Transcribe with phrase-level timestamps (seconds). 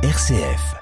[0.00, 0.76] RCF.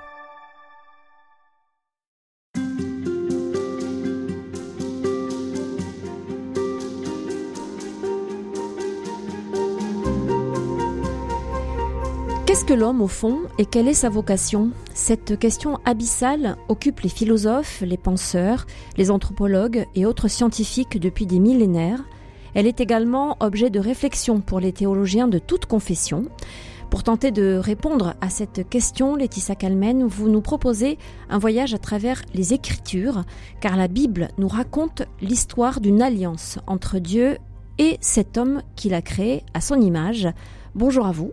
[12.45, 14.73] Qu'est-ce que l'homme au fond et quelle est sa vocation?
[14.93, 18.67] Cette question abyssale occupe les philosophes, les penseurs,
[18.99, 22.05] les anthropologues et autres scientifiques depuis des millénaires.
[22.53, 26.27] Elle est également objet de réflexion pour les théologiens de toute confession.
[26.97, 30.97] Pour tenter de répondre à cette question, Laetitia Calmen, vous nous proposez
[31.29, 33.25] un voyage à travers les Écritures,
[33.61, 37.37] car la Bible nous raconte l'histoire d'une alliance entre Dieu
[37.77, 40.27] et cet homme qu'il a créé à son image.
[40.75, 41.33] Bonjour à vous.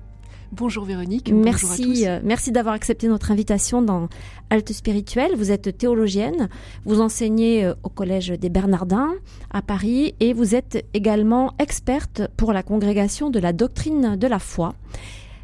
[0.52, 1.32] Bonjour Véronique.
[1.32, 4.10] Merci, euh, merci d'avoir accepté notre invitation dans
[4.50, 5.32] Halte Spirituelle.
[5.38, 6.50] Vous êtes théologienne,
[6.84, 9.14] vous enseignez euh, au Collège des Bernardins
[9.50, 14.40] à Paris et vous êtes également experte pour la congrégation de la doctrine de la
[14.40, 14.76] foi.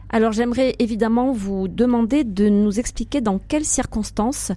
[0.09, 4.52] Alors j'aimerais évidemment vous demander de nous expliquer dans quelles circonstances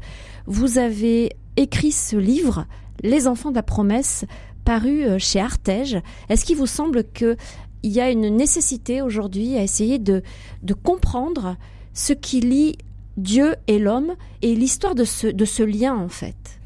[0.47, 2.67] vous avez écrit ce livre,
[3.03, 4.25] Les enfants de la promesse,
[4.65, 5.99] paru euh, chez Artege.
[6.29, 7.37] Est-ce qu'il vous semble que
[7.83, 10.23] il y a une nécessité aujourd'hui à essayer de,
[10.63, 11.57] de comprendre
[11.95, 12.79] ce qui lie
[13.17, 16.62] Dieu et l'homme et l'histoire de ce, de ce lien en fait?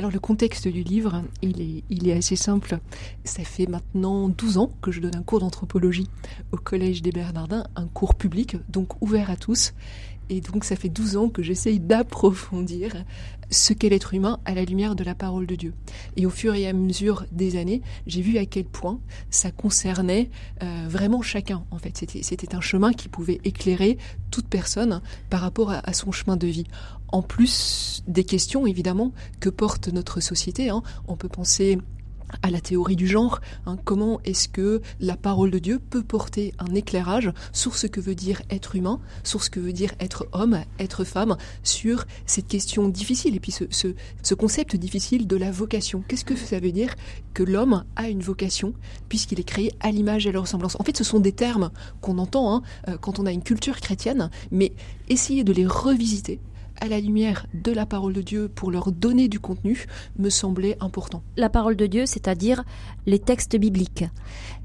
[0.00, 2.78] Alors le contexte du livre, il est, assez simple.
[3.22, 6.08] Ça fait maintenant 12 ans que je donne un cours d'anthropologie
[6.52, 9.74] au Collège des Bernardins, un cours public, donc ouvert à tous.
[10.30, 13.04] Et donc ça fait 12 ans que j'essaye d'approfondir
[13.50, 15.74] ce qu'est l'être humain à la lumière de la parole de Dieu.
[16.16, 20.30] Et au fur et à mesure des années, j'ai vu à quel point ça concernait
[20.62, 21.64] euh, vraiment chacun.
[21.72, 23.98] En fait, c'était un chemin qui pouvait éclairer
[24.30, 26.66] toute personne par rapport à, son chemin de vie
[27.08, 30.70] en plus des questions évidemment que porte notre société.
[30.70, 30.82] Hein.
[31.08, 31.78] On peut penser
[32.42, 33.40] à la théorie du genre.
[33.66, 38.00] Hein, comment est-ce que la parole de Dieu peut porter un éclairage sur ce que
[38.00, 42.48] veut dire être humain, sur ce que veut dire être homme, être femme, sur cette
[42.48, 46.02] question difficile et puis ce, ce, ce concept difficile de la vocation.
[46.06, 46.94] Qu'est-ce que ça veut dire
[47.34, 48.74] que l'homme a une vocation
[49.08, 50.76] puisqu'il est créé à l'image et à la ressemblance?
[50.78, 51.70] En fait, ce sont des termes
[52.00, 54.72] qu'on entend hein, euh, quand on a une culture chrétienne, mais
[55.08, 56.40] essayer de les revisiter
[56.80, 59.86] à la lumière de la parole de Dieu pour leur donner du contenu
[60.18, 61.22] me semblait important.
[61.36, 62.64] La parole de Dieu, c'est-à-dire
[63.06, 64.04] les textes bibliques.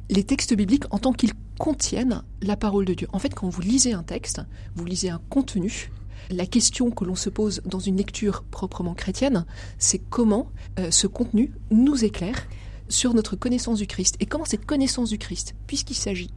[0.10, 3.08] Les textes bibliques en tant qu'ils contiennent la parole de Dieu.
[3.14, 4.42] En fait, quand vous lisez un texte,
[4.76, 5.92] vous lisez un contenu.
[6.32, 9.46] La question que l'on se pose dans une lecture proprement chrétienne,
[9.78, 10.48] c'est comment
[10.80, 12.48] euh, ce contenu nous éclaire
[12.88, 14.16] sur notre connaissance du Christ.
[14.20, 16.32] Et comment cette connaissance du Christ, puisqu'il s'agit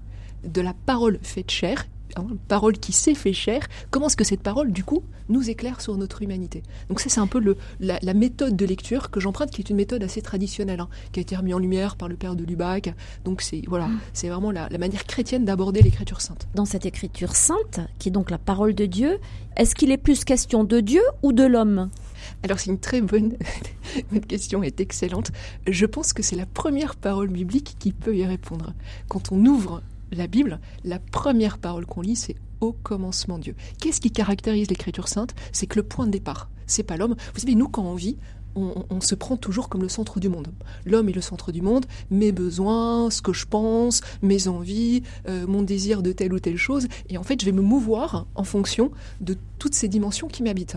[0.44, 1.86] de la parole faite chair,
[2.18, 5.80] Hein, parole qui s'est fait chair, comment est-ce que cette parole, du coup, nous éclaire
[5.80, 6.62] sur notre humanité?
[6.88, 9.76] Donc ça, c'est un peu le, la, méthode de lecture que j'emprunte, qui est une
[9.76, 12.94] méthode assez traditionnelle, hein, qui a été remise en lumière par le père de Lubac.
[13.24, 14.00] Donc c'est voilà, mm.
[14.12, 16.48] c'est vraiment la, la, manière chrétienne d'aborder l'écriture sainte.
[16.54, 19.18] Dans cette écriture sainte, qui est donc la parole de Dieu,
[19.56, 21.90] est-ce qu'il est plus question de Dieu ou de l'homme?
[22.42, 23.36] Alors c'est une très bonne,
[24.10, 25.30] votre question est excellente.
[25.66, 28.72] Je pense que c'est la première parole biblique qui peut y répondre.
[29.08, 29.82] Quand on ouvre
[30.12, 33.54] la Bible, la première parole qu'on lit, c'est au commencement Dieu.
[33.80, 35.34] Qu'est-ce qui caractérise l'écriture sainte?
[35.52, 37.16] C'est que le point de départ, c'est pas l'homme.
[37.34, 38.16] Vous savez, nous, quand on vit,
[38.58, 40.48] on, se prend toujours comme le centre du monde.
[40.84, 45.46] L'homme est le centre du monde, mes besoins, ce que je pense, mes envies, euh,
[45.46, 48.44] mon désir de telle ou telle chose, et en fait je vais me mouvoir en
[48.44, 48.90] fonction
[49.20, 50.76] de toutes ces dimensions qui m'habitent.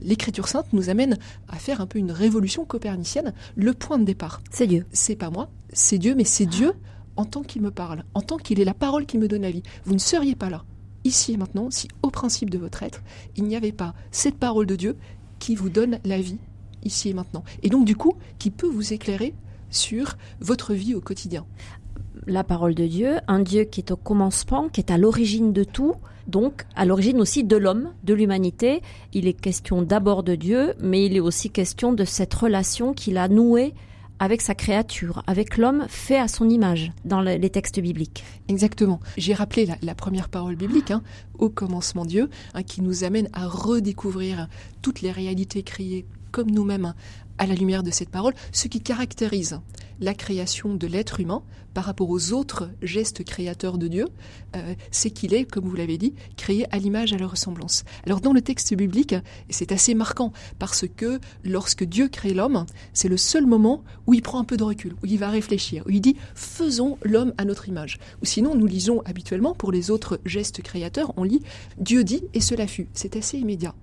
[0.00, 1.16] L'écriture sainte nous amène
[1.48, 3.32] à faire un peu une révolution copernicienne.
[3.56, 4.84] Le point de départ, c'est Dieu.
[4.92, 6.74] C'est pas moi, c'est Dieu, mais c'est Dieu
[7.16, 9.50] en tant qu'il me parle, en tant qu'il est la parole qui me donne la
[9.50, 9.62] vie.
[9.84, 10.64] Vous ne seriez pas là,
[11.04, 13.02] ici et maintenant, si au principe de votre être,
[13.36, 14.96] il n'y avait pas cette parole de Dieu
[15.38, 16.38] qui vous donne la vie,
[16.84, 17.44] ici et maintenant.
[17.62, 19.34] Et donc, du coup, qui peut vous éclairer
[19.70, 21.46] sur votre vie au quotidien.
[22.26, 25.64] La parole de Dieu, un Dieu qui est au commencement, qui est à l'origine de
[25.64, 25.94] tout,
[26.28, 28.82] donc à l'origine aussi de l'homme, de l'humanité.
[29.12, 33.16] Il est question d'abord de Dieu, mais il est aussi question de cette relation qu'il
[33.18, 33.74] a nouée
[34.22, 38.22] avec sa créature, avec l'homme fait à son image dans les textes bibliques.
[38.46, 39.00] Exactement.
[39.16, 41.02] J'ai rappelé la, première parole biblique, hein,
[41.40, 44.46] au commencement Dieu, hein, qui nous amène à redécouvrir
[44.80, 46.94] toutes les réalités créées comme nous-mêmes
[47.38, 49.60] à la lumière de cette parole, ce qui caractérise
[50.00, 51.42] la création de l'être humain
[51.74, 54.06] par rapport aux autres gestes créateurs de Dieu,
[54.56, 57.84] euh, c'est qu'il est, comme vous l'avez dit, créé à l'image, à la ressemblance.
[58.04, 59.14] Alors dans le texte biblique,
[59.48, 64.22] c'est assez marquant parce que lorsque Dieu crée l'homme, c'est le seul moment où il
[64.22, 67.44] prend un peu de recul, où il va réfléchir, où il dit faisons l'homme à
[67.44, 67.98] notre image.
[68.22, 71.42] Ou sinon, nous lisons habituellement pour les autres gestes créateurs, on lit
[71.78, 72.88] Dieu dit et cela fut.
[72.92, 73.74] C'est assez immédiat.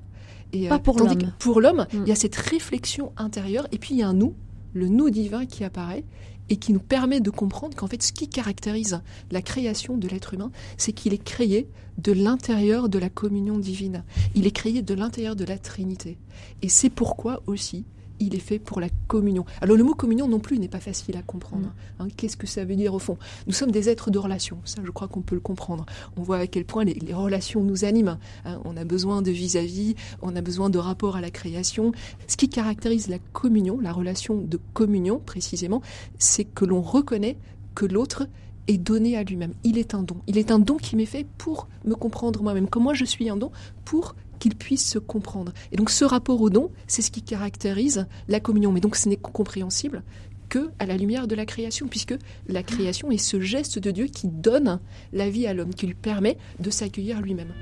[0.53, 1.33] Et, Pas euh, pour l'homme.
[1.39, 2.03] Pour l'homme, mm.
[2.05, 4.33] il y a cette réflexion intérieure et puis il y a un nous
[4.73, 6.03] le nous divin qui apparaît
[6.49, 9.01] et qui nous permet de comprendre qu'en fait, ce qui caractérise
[9.31, 11.67] la création de l'être humain, c'est qu'il est créé
[11.99, 14.03] de l'intérieur de la communion divine.
[14.35, 16.17] Il est créé de l'intérieur de la Trinité.
[16.61, 17.85] Et c'est pourquoi aussi
[18.19, 19.45] il est fait pour la communion.
[19.61, 21.67] Alors le mot communion non plus n'est pas facile à comprendre.
[21.67, 21.73] Mm.
[21.99, 22.07] Hein.
[22.15, 23.17] Qu'est-ce que ça veut dire au fond?
[23.47, 25.85] Nous sommes des êtres de relation, ça je crois qu'on peut le comprendre.
[26.17, 28.17] On voit à quel point les, relations nous animent.
[28.45, 28.61] Hein.
[28.65, 31.91] On a besoin de vis-à-vis, on a besoin de rapport à la création.
[32.27, 35.81] Ce qui caractérise la communion, la relation de communion précisément,
[36.17, 37.37] c'est que l'on reconnaît
[37.75, 38.27] que l'autre
[38.67, 39.53] est donné à lui-même.
[39.63, 40.17] Il est un don.
[40.27, 42.69] Il est un don qui m'est fait pour me comprendre moi-même.
[42.69, 43.51] Comme moi je suis un don
[43.83, 45.53] pour qu'ils puissent se comprendre.
[45.71, 48.71] Et donc ce rapport au don, c'est ce qui caractérise la communion.
[48.71, 50.03] Mais donc ce n'est compréhensible
[50.49, 52.15] que à la lumière de la création, puisque
[52.47, 54.79] la création est ce geste de Dieu qui donne
[55.13, 57.53] la vie à l'homme, qui lui permet de s'accueillir lui-même.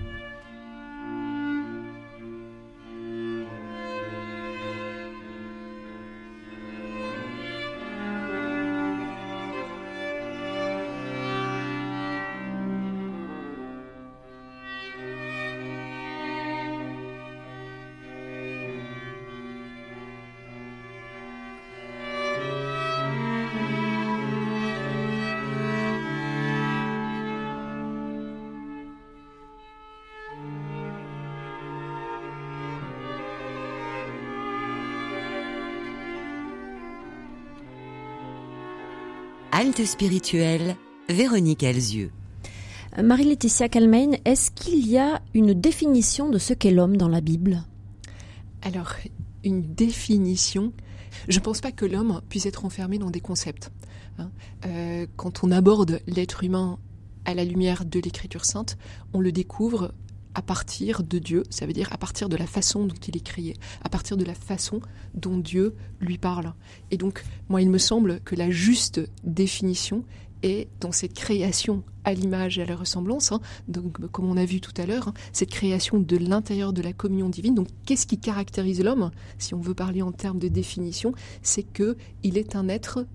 [39.85, 40.75] Spirituelle,
[41.09, 42.11] Véronique Elzieux.
[43.01, 47.63] Marie-Laetitia Calmain, est-ce qu'il y a une définition de ce qu'est l'homme dans la Bible?
[48.63, 48.93] Alors,
[49.43, 50.73] une définition,
[51.27, 53.71] je ne pense pas que l'homme puisse être enfermé dans des concepts.
[54.17, 54.31] Hein.
[54.65, 56.79] Euh, quand on aborde l'être humain
[57.25, 58.77] à la lumière de l'Écriture sainte,
[59.13, 59.93] on le découvre
[60.35, 63.23] à partir de Dieu, ça veut dire à partir de la façon dont il est
[63.23, 64.81] créé, à partir de la façon
[65.13, 66.53] dont Dieu lui parle.
[66.91, 70.03] Et donc, moi, il me semble que la juste définition
[70.43, 74.45] est dans cette création à l'image et à la ressemblance, hein, donc comme on a
[74.45, 77.55] vu tout à l'heure, hein, cette création de l'intérieur de la communion divine.
[77.55, 81.97] Donc, qu'est-ce qui caractérise l'homme, si on veut parler en termes de définition, c'est que
[82.23, 83.05] il est un être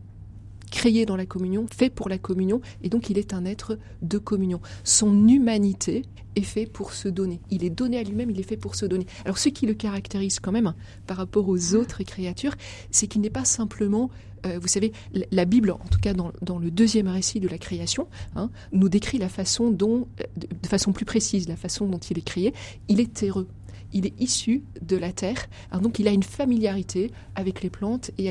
[0.73, 4.19] créé dans la communion, fait pour la communion, et donc il est un être de
[4.19, 4.61] communion.
[4.83, 6.03] Son humanité
[6.35, 7.41] est fait pour se donner.
[7.51, 9.07] Il est donné à lui-même, il est fait pour se donner.
[9.25, 10.75] Alors ce qui le caractérise quand même
[11.07, 12.55] par rapport aux autres créatures,
[12.91, 14.11] c'est qu'il n'est pas simplement
[14.45, 14.91] euh, vous savez,
[15.31, 19.19] la Bible, en tout cas dans, le deuxième récit de la création, hein, nous décrit
[19.19, 22.53] la façon dont, de, de, façon plus précise, la façon dont il est créé.
[22.89, 23.47] Il est terreux
[23.93, 25.49] il est issu de la terre,
[25.81, 28.29] donc il a une familiarité avec les plantes et,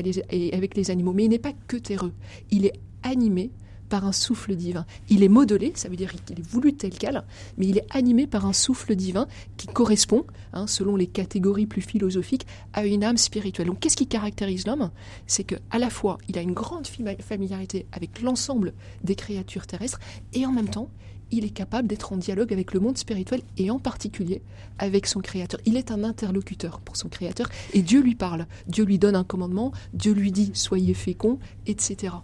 [0.54, 2.12] avec les animaux, mais il n'est pas que terreux,
[2.50, 3.50] il est animé
[3.92, 4.86] par un souffle divin.
[5.10, 7.24] Il est modelé, ça veut dire qu'il est voulu tel quel,
[7.58, 9.26] mais il est animé par un souffle divin
[9.58, 10.24] qui correspond,
[10.54, 13.66] hein, selon les catégories plus philosophiques, à une âme spirituelle.
[13.66, 14.90] Donc qu'est-ce qui caractérise l'homme?
[15.26, 16.86] C'est que à la fois il a une grande
[17.20, 18.72] familiarité avec l'ensemble
[19.04, 20.00] des créatures terrestres
[20.32, 20.88] et en même temps
[21.32, 24.42] il est capable d'être en dialogue avec le monde spirituel et en particulier
[24.78, 25.60] avec son Créateur.
[25.64, 28.46] Il est un interlocuteur pour son Créateur et Dieu lui parle.
[28.68, 32.14] Dieu lui donne un commandement, Dieu lui dit soyez féconds, etc.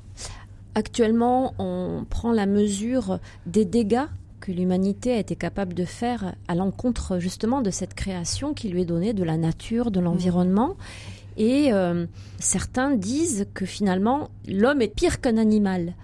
[0.75, 4.06] Actuellement, on prend la mesure des dégâts
[4.40, 8.82] que l'humanité a été capable de faire à l'encontre justement de cette création qui lui
[8.82, 10.76] est donnée de la nature, de l'environnement.
[11.37, 12.06] Et euh,
[12.38, 15.94] certains disent que finalement, l'homme est pire qu'un animal.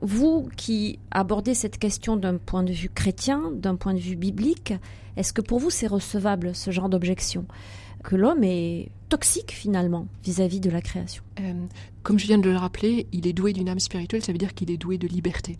[0.00, 4.72] Vous qui abordez cette question d'un point de vue chrétien, d'un point de vue biblique,
[5.16, 7.44] est-ce que pour vous c'est recevable ce genre d'objection
[8.02, 11.22] Que l'homme est toxique finalement vis-à-vis de la création?
[11.40, 11.52] Euh,
[12.02, 14.54] Comme je viens de le rappeler, il est doué d'une âme spirituelle, ça veut dire
[14.54, 15.58] qu'il est doué de liberté.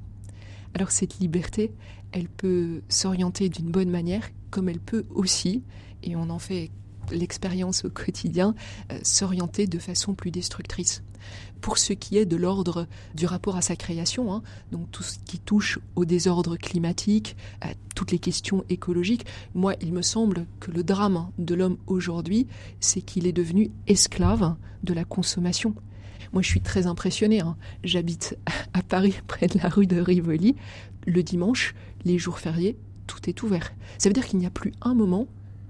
[0.74, 1.72] Alors cette liberté,
[2.12, 5.62] elle peut s'orienter d'une bonne manière, comme elle peut aussi,
[6.02, 6.70] et on en fait
[7.12, 8.54] l'expérience au quotidien,
[8.92, 11.02] euh, s'orienter de façon plus destructrice
[11.60, 15.18] pour ce qui est de l'ordre du rapport à sa création, hein, donc tout ce
[15.18, 20.70] qui touche au désordre climatique, à toutes les questions écologiques, moi, il me semble que
[20.70, 22.46] le drame de l'homme aujourd'hui,
[22.80, 25.74] c'est qu'il est devenu esclave de la consommation.
[26.32, 27.40] Moi, je suis très impressionné.
[27.40, 27.56] Hein.
[27.84, 28.38] J'habite
[28.72, 30.56] à Paris, près de la rue de Rivoli.
[31.06, 31.74] Le dimanche,
[32.04, 32.76] les jours fériés,
[33.06, 33.72] tout est ouvert.
[33.98, 35.26] Ça veut dire qu'il n'y a plus un moment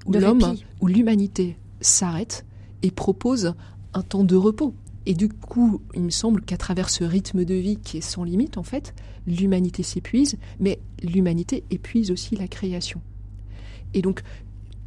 [0.06, 2.44] où l'homme, où l'humanité s'arrête
[2.82, 3.54] et propose
[3.94, 4.74] un temps de repos.
[5.06, 8.22] Et du coup, il me semble qu'à travers ce rythme de vie qui est sans
[8.22, 8.94] limite, en fait,
[9.26, 13.00] l'humanité s'épuise, mais l'humanité épuise aussi la création.
[13.94, 14.22] Et donc,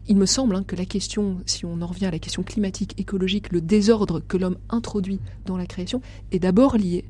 [0.08, 3.00] il me semble hein, que la question, si on en revient à la question climatique,
[3.00, 6.02] écologique, le désordre que l'homme introduit dans la création,
[6.32, 7.06] est d'abord lié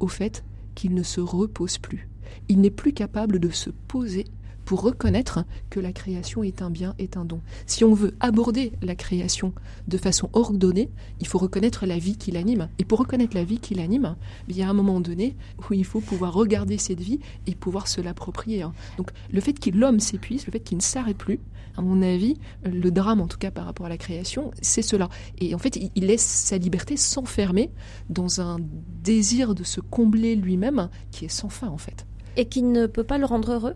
[0.00, 2.08] au fait qu'il ne se repose plus.
[2.48, 4.24] Il n'est plus capable de se poser
[4.68, 7.40] pour reconnaître que la création est un bien, est un don.
[7.64, 9.54] Si on veut aborder la création
[9.86, 12.68] de façon ordonnée, il faut reconnaître la vie qui l'anime.
[12.78, 14.14] Et pour reconnaître la vie qui l'anime,
[14.46, 17.88] il y a un moment donné où il faut pouvoir regarder cette vie et pouvoir
[17.88, 18.60] se l'approprier.
[18.60, 18.74] Hein.
[18.98, 21.40] Donc le fait que l'homme s'épuise, le fait qu'il ne s'arrête plus,
[21.78, 25.08] à mon avis, le drame en tout cas par rapport à la création, c'est cela.
[25.38, 27.70] Et en fait, il laisse sa liberté s'enfermer
[28.10, 28.58] dans un
[29.02, 32.04] désir de se combler lui-même qui est sans fin en fait.
[32.36, 33.74] Et qui ne peut pas le rendre heureux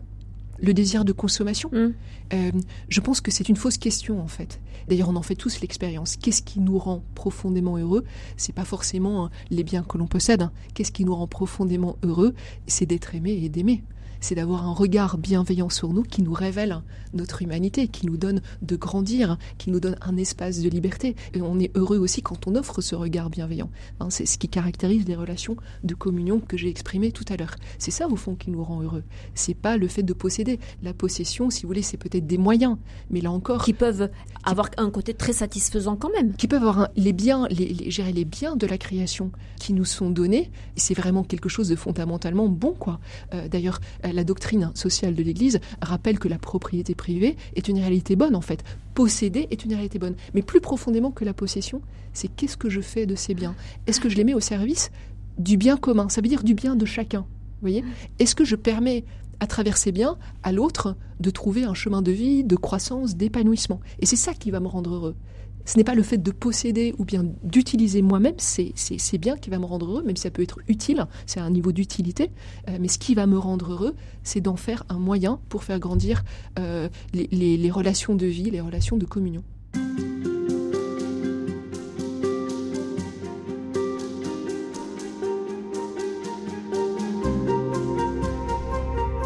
[0.59, 1.93] le désir de consommation mm.
[2.33, 2.51] euh,
[2.89, 4.59] Je pense que c'est une fausse question en fait.
[4.87, 6.17] D'ailleurs, on en fait tous l'expérience.
[6.17, 8.03] Qu'est-ce qui nous rend profondément heureux?
[8.37, 10.41] C'est pas forcément hein, les biens que l'on possède.
[10.41, 10.51] Hein.
[10.73, 12.33] Qu'est-ce qui nous rend profondément heureux?
[12.67, 13.83] C'est d'être aimé et d'aimer
[14.23, 16.81] c'est d'avoir un regard bienveillant sur nous qui nous révèle
[17.13, 21.17] notre humanité, qui nous donne de grandir, qui nous donne un espace de liberté.
[21.33, 23.69] Et on est heureux aussi quand on offre ce regard bienveillant.
[23.99, 27.53] Hein, c'est ce qui caractérise les relations de communion que j'ai exprimées tout à l'heure.
[27.79, 29.03] C'est ça au fond qui nous rend heureux.
[29.35, 30.57] C'est pas le fait de posséder.
[30.81, 32.77] La possession, si vous voulez, c'est peut-être des moyens,
[33.09, 34.09] mais là encore, qui peuvent
[34.45, 36.33] avoir un côté très satisfaisant quand même.
[36.33, 40.09] Qui peuvent avoir les biens, les, gérer les biens de la création qui nous sont
[40.09, 40.49] donnés.
[40.77, 43.01] C'est vraiment quelque chose de fondamentalement bon, quoi.
[43.33, 43.81] Euh, d'ailleurs,
[44.13, 48.41] la doctrine sociale de l'Église rappelle que la propriété privée est une réalité bonne en
[48.41, 48.63] fait.
[48.93, 50.15] Posséder est une réalité bonne.
[50.33, 51.81] Mais plus profondément que la possession,
[52.13, 53.55] c'est qu'est-ce que je fais de ces biens?
[53.87, 54.91] Est-ce que je les mets au service
[55.37, 56.09] du bien commun?
[56.09, 57.25] Ça veut dire du bien de chacun.
[57.61, 57.83] Voyez?
[58.19, 59.03] Est-ce que je permets
[59.39, 63.79] à travers ces biens à l'autre de trouver un chemin de vie, de croissance, d'épanouissement?
[63.99, 65.15] Et c'est ça qui va me rendre heureux
[65.65, 69.59] ce n'est pas le fait de posséder ou bien d'utiliser moi-même, c'est bien qui va
[69.59, 72.31] me rendre heureux, même si ça peut être utile, c'est un niveau d'utilité,
[72.69, 75.79] euh, mais ce qui va me rendre heureux, c'est d'en faire un moyen pour faire
[75.79, 76.23] grandir
[76.59, 79.43] euh, les relations de vie, les relations de communion.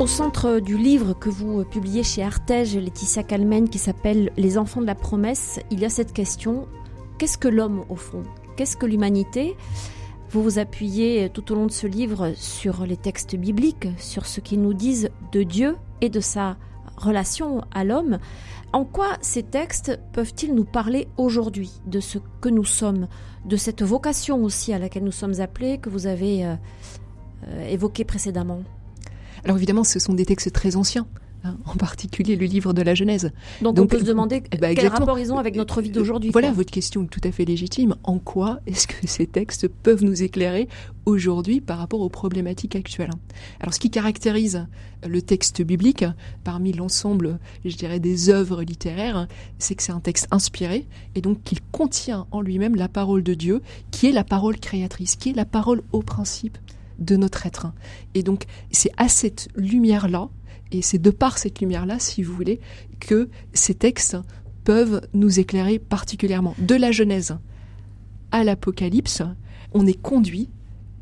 [0.08, 4.80] Au centre du livre que vous publiez chez Artege, Laetitia Calmen, qui s'appelle Les enfants
[4.80, 6.66] de la promesse, il y a cette question.
[7.18, 8.24] Qu'est-ce que l'homme au fond?
[8.56, 9.58] Qu'est-ce que l'humanité?
[10.30, 14.40] Vous vous appuyez tout au long de ce livre sur les textes bibliques, sur ce
[14.40, 16.56] qu'ils nous disent de Dieu et de sa
[16.96, 18.18] relation à l'homme.
[18.72, 23.10] En quoi ces textes peuvent-ils nous parler aujourd'hui de ce que nous sommes,
[23.44, 26.56] de cette vocation aussi à laquelle nous sommes appelés que vous avez euh,
[27.50, 28.62] euh, évoquée précédemment?
[29.48, 31.08] Alors évidemment, ce sont des textes très anciens.
[31.46, 33.32] Hein, en particulier le livre de la Genèse.
[33.62, 36.32] Donc, on peut se demander bah, quel rapport ils ont avec notre vie d'aujourd'hui.
[36.32, 37.96] Voilà, votre question est tout à fait légitime.
[38.04, 40.68] En quoi est-ce que ces textes peuvent nous éclairer
[41.06, 43.12] aujourd'hui par rapport aux problématiques actuelles
[43.62, 44.68] Alors ce qui caractérise
[45.08, 46.04] le texte biblique
[46.44, 49.28] parmi l'ensemble, je dirais, des œuvres littéraires,
[49.60, 53.36] c'est que c'est un texte inspiré et donc qu'il contient en lui-même la parole de
[53.36, 53.62] Dieu,
[53.92, 56.58] qui est la parole créatrice, qui est la parole au principe
[57.00, 57.68] de notre être.
[58.14, 60.30] Et donc, c'est à cette lumière-là,
[60.72, 62.60] et c'est de par cette lumière-là, si vous voulez,
[63.00, 64.18] que ces textes
[64.64, 66.56] peuvent nous éclairer particulièrement.
[66.60, 67.38] De la Genèse
[68.32, 69.24] à l'Apocalypse,
[69.74, 70.50] on est conduit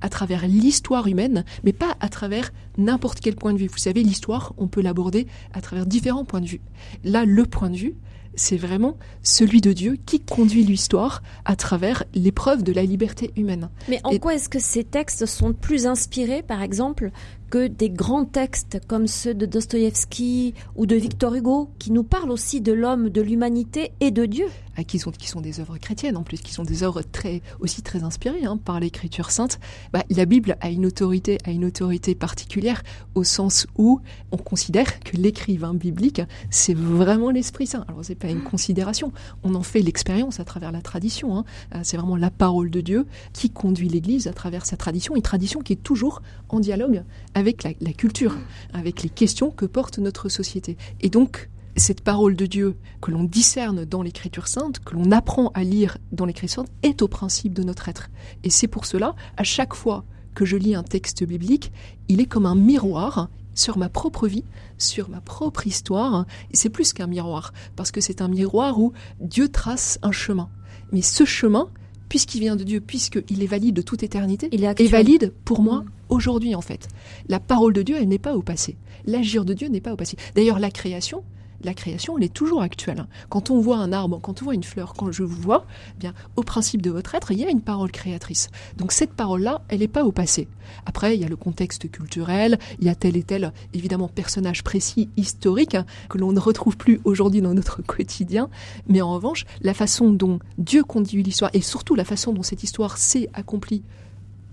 [0.01, 3.67] à travers l'histoire humaine, mais pas à travers n'importe quel point de vue.
[3.67, 6.61] Vous savez, l'histoire, on peut l'aborder à travers différents points de vue.
[7.03, 7.95] Là, le point de vue,
[8.35, 13.69] c'est vraiment celui de Dieu qui conduit l'histoire à travers l'épreuve de la liberté humaine.
[13.87, 17.11] Mais en quoi est-ce que ces textes sont plus inspirés, par exemple,
[17.49, 22.31] que des grands textes comme ceux de Dostoïevski ou de Victor Hugo, qui nous parlent
[22.31, 24.47] aussi de l'homme, de l'humanité et de Dieu
[24.77, 27.41] ah, qui, sont, qui sont des œuvres chrétiennes en plus, qui sont des œuvres très,
[27.61, 29.59] aussi très inspirées hein, par l'écriture sainte.
[29.93, 32.83] Bah, la Bible a une autorité, a une autorité particulière
[33.13, 37.85] au sens où on considère que l'écrivain biblique, c'est vraiment l'Esprit Saint.
[37.87, 41.37] Alors c'est pas une considération, on en fait l'expérience à travers la tradition.
[41.37, 41.45] Hein.
[41.73, 45.21] Euh, c'est vraiment la parole de Dieu qui conduit l'Église à travers sa tradition, une
[45.21, 47.03] tradition qui est toujours en dialogue
[47.35, 48.35] avec la, culture,
[48.73, 50.77] avec les questions que porte notre société.
[51.01, 55.51] Et donc, cette parole de Dieu que l'on discerne dans l'Écriture sainte, que l'on apprend
[55.53, 58.09] à lire dans l'Écriture sainte, est au principe de notre être.
[58.43, 61.71] Et c'est pour cela, à chaque fois que je lis un texte biblique,
[62.07, 64.43] il est comme un miroir sur ma propre vie,
[64.77, 66.25] sur ma propre histoire.
[66.51, 70.49] Et c'est plus qu'un miroir, parce que c'est un miroir où Dieu trace un chemin.
[70.93, 71.69] Mais ce chemin,
[72.15, 75.79] puisqu'il vient de Dieu, puisqu'il est valide de toute éternité, il est, valide pour moi
[75.79, 75.85] mm.
[76.07, 76.87] aujourd'hui en fait.
[77.27, 78.77] La parole de Dieu, elle n'est pas au passé.
[79.05, 80.15] L'agir de Dieu n'est pas au passé.
[80.33, 81.25] D'ailleurs, la création,
[81.65, 83.07] la création, elle est toujours actuelle.
[83.29, 85.99] Quand on voit un arbre, quand on voit une fleur, quand je vous vois, eh
[85.99, 88.49] bien, au principe de votre être, il y a une parole créatrice.
[88.77, 90.47] Donc cette parole-là, elle n'est pas au passé.
[90.85, 94.63] Après, il y a le contexte culturel, il y a tel et tel, évidemment, personnage
[94.63, 98.49] précis, historique, hein, que l'on ne retrouve plus aujourd'hui dans notre quotidien.
[98.87, 102.63] Mais en revanche, la façon dont Dieu conduit l'histoire, et surtout la façon dont cette
[102.63, 103.83] histoire s'est accomplie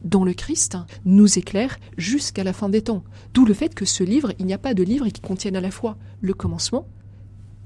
[0.05, 3.05] dans le Christ nous éclaire jusqu'à la fin des temps.
[3.35, 5.61] D'où le fait que ce livre, il n'y a pas de livre qui contienne à
[5.61, 6.87] la fois le commencement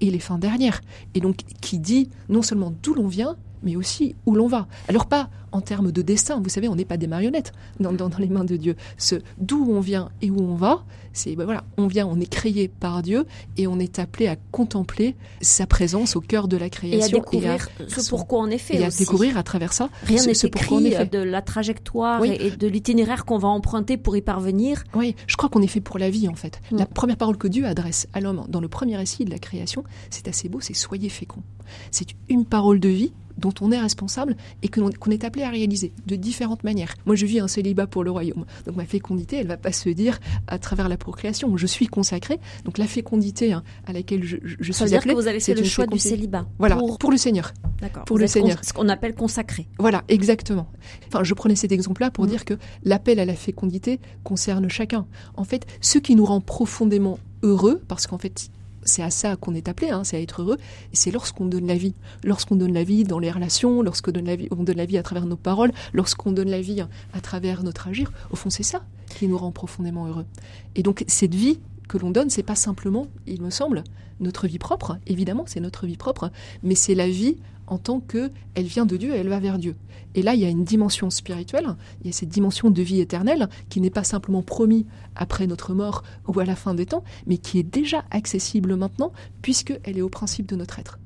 [0.00, 0.80] et les fins dernières.
[1.14, 4.66] Et donc qui dit non seulement d'où l'on vient, mais aussi où l'on va.
[4.88, 8.28] Alors pas en termes de destin, vous savez, on n'est pas des marionnettes dans, les
[8.28, 8.76] mains de Dieu.
[8.98, 12.30] Ce d'où on vient et où on va, c'est ben voilà, on vient, on est
[12.30, 16.68] créé par Dieu et on est appelé à contempler sa présence au cœur de la
[16.68, 18.76] création et à découvrir ce pourquoi on est fait.
[18.76, 19.88] Et à découvrir à travers ça.
[20.02, 24.84] Rien n'est écrit de la trajectoire et de l'itinéraire qu'on va emprunter pour y parvenir.
[24.94, 26.60] Oui, je crois qu'on est fait pour la vie en fait.
[26.70, 26.76] Hmm.
[26.76, 29.84] La première parole que Dieu adresse à l'homme dans le premier récit de la création,
[30.10, 31.42] c'est assez beau, c'est soyez féconds.
[31.90, 35.92] C'est une parole de vie dont on est responsable et qu'on est appelé à réaliser
[36.06, 36.94] de différentes manières.
[37.06, 38.44] Moi, je vis un célibat pour le royaume.
[38.66, 41.56] Donc ma fécondité, elle va pas se dire à travers la procréation.
[41.56, 42.38] Je suis consacré.
[42.64, 45.54] Donc la fécondité hein, à laquelle je, je Ça suis dire que vous avez fait
[45.54, 46.46] le choix du célibat.
[46.58, 47.52] Voilà, pour, le Seigneur.
[47.80, 48.04] D'accord.
[48.04, 48.58] Pour le Seigneur.
[48.62, 49.68] Ce qu'on appelle consacré.
[49.78, 50.68] Voilà, exactement.
[51.08, 52.28] Enfin, je prenais cet exemple-là pour mmh.
[52.28, 55.06] dire que l'appel à la fécondité concerne chacun.
[55.36, 58.50] En fait, ce qui nous rend profondément heureux, parce qu'en fait,
[58.86, 60.56] c'est à ça qu'on est appelé, hein, c'est à être heureux,
[60.92, 61.94] et c'est lorsqu'on donne la vie.
[62.24, 64.96] Lorsqu'on donne la vie dans les relations, lorsqu'on donne la vie, on donne la vie
[64.98, 68.62] à travers nos paroles, lorsqu'on donne la vie à travers notre agir, au fond c'est
[68.62, 70.26] ça qui nous rend profondément heureux.
[70.74, 73.84] Et donc cette vie que l'on donne, c'est pas simplement, il me semble,
[74.20, 76.30] notre vie propre, évidemment c'est notre vie propre,
[76.62, 79.58] mais c'est la vie en tant que elle vient de Dieu et elle va vers
[79.58, 79.76] Dieu.
[80.14, 83.00] Et là, il y a une dimension spirituelle, il y a cette dimension de vie
[83.00, 87.04] éternelle qui n'est pas simplement promis après notre mort ou à la fin des temps,
[87.26, 90.98] mais qui est déjà accessible maintenant puisqu'elle est au principe de notre être.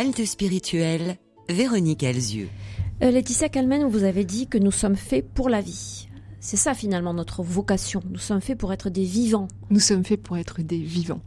[0.00, 1.16] Halte spirituelle,
[1.48, 2.48] Véronique Elzieux.
[3.02, 6.08] Euh, Laetitia Calmen, vous avez dit que nous sommes faits pour la vie.
[6.38, 8.00] C'est ça finalement notre vocation.
[8.08, 9.48] Nous sommes faits pour être des vivants.
[9.70, 11.20] Nous sommes faits pour être des vivants.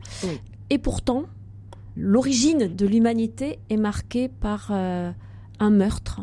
[0.69, 1.25] Et pourtant,
[1.97, 5.11] l'origine de l'humanité est marquée par euh,
[5.59, 6.21] un meurtre.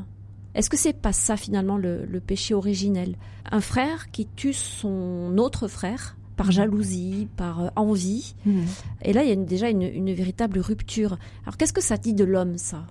[0.55, 3.17] Est-ce que c'est pas ça finalement le, le péché originel?
[3.53, 8.35] Un frère qui tue son autre frère par jalousie, par euh, envie.
[8.47, 8.65] Mhm.
[9.03, 11.19] Et là, il y a déjà une, véritable rupture.
[11.43, 12.87] Alors, qu'est-ce que ça dit de l'homme, ça?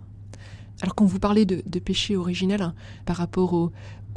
[0.82, 3.72] Alors, quand vous parlez de, péché originel hein, par rapport au,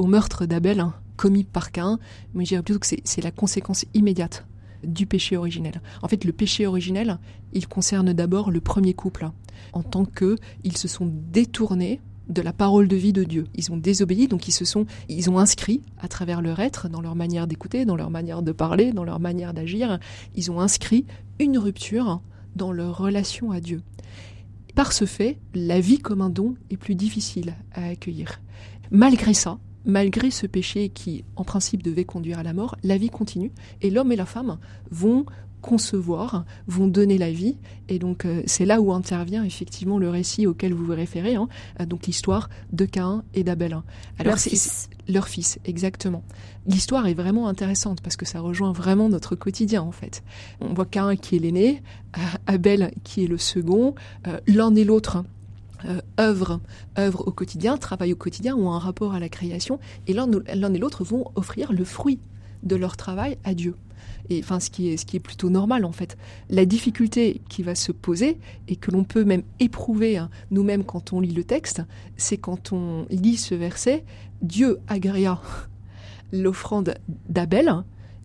[0.07, 1.99] meurtre d'Abel hein, commis par Cain,
[2.35, 4.47] moi, je dirais plutôt que c'est la conséquence immédiate
[4.83, 5.81] du péché originel.
[6.03, 7.19] En fait, le péché originel,
[7.53, 9.35] il concerne d'abord le premier couple, hein,
[9.73, 13.47] en tant qu'ils se sont détournés de la parole de vie de Dieu.
[13.55, 17.01] Ils ont désobéi, donc ils se sont, ils ont inscrit à travers leur être, dans
[17.01, 19.99] leur manière d'écouter, dans leur manière de parler, dans leur manière d'agir,
[20.35, 21.05] ils ont inscrit
[21.39, 22.21] une rupture
[22.57, 23.83] dans leur relation à Dieu.
[24.75, 28.41] Par ce fait, la vie comme un don est plus difficile à accueillir.
[28.91, 33.11] Malgré ça, malgré ce péché qui, en principe, devait conduire à la mort, la vie
[33.11, 34.59] continue et l'homme et la femme
[34.91, 35.27] vont
[35.61, 37.57] concevoir, vont donner la vie.
[37.89, 41.49] Et donc euh, c'est là où intervient effectivement le récit auquel vous vous référez, hein,
[41.81, 43.73] euh, donc l'histoire de Cain et d'Abel.
[43.73, 43.85] Alors
[44.33, 44.89] leur fils.
[45.09, 46.23] Leur fils, exactement.
[46.67, 50.23] L'histoire est vraiment intéressante parce que ça rejoint vraiment notre quotidien en fait.
[50.61, 51.83] On voit Cain qui est l'aîné,
[52.17, 53.95] euh, Abel qui est le second,
[54.47, 55.25] l'un et l'autre.
[56.21, 56.61] œuvrent,
[56.99, 60.79] œuvrent au quotidien, travaillent au quotidien, ont un rapport à la création, et l'un et
[60.79, 62.21] l'autre vont offrir le fruit
[62.63, 63.75] de leur travail à Dieu
[64.31, 66.17] et enfin ce qui est ce qui est plutôt normal en fait.
[66.49, 68.39] La difficulté qui va se poser
[68.69, 71.83] et que l'on peut même éprouver hein, nous-mêmes quand on lit le texte,
[72.17, 74.05] c'est quand on lit ce verset,
[74.41, 75.41] Dieu agréa
[76.33, 76.95] l'offrande
[77.29, 77.73] d'Abel,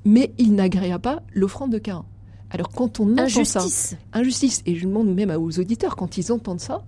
[0.06, 2.06] mais il n'agréa pas l'offrande de Cain.
[2.52, 3.74] Alors quand on entend injustice.
[3.74, 6.86] ça, injustice, et je demande même aux auditeurs quand ils entendent ça,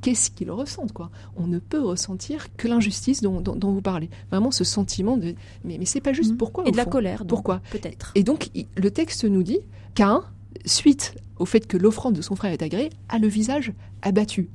[0.00, 4.10] qu'est-ce qu'ils ressentent quoi On ne peut ressentir que l'injustice dont, vous parlez.
[4.30, 5.34] Vraiment ce sentiment de
[5.64, 6.32] mais, mais c'est pas juste.
[6.32, 6.36] Mhm.
[6.36, 7.24] Pourquoi Et de la colère.
[7.26, 8.12] pourquoi Peut-être.
[8.14, 9.60] Et donc le texte nous dit
[9.94, 10.24] qu'un,
[10.64, 14.50] suite au fait que l'offrande de son frère est agréée, a le visage abattu.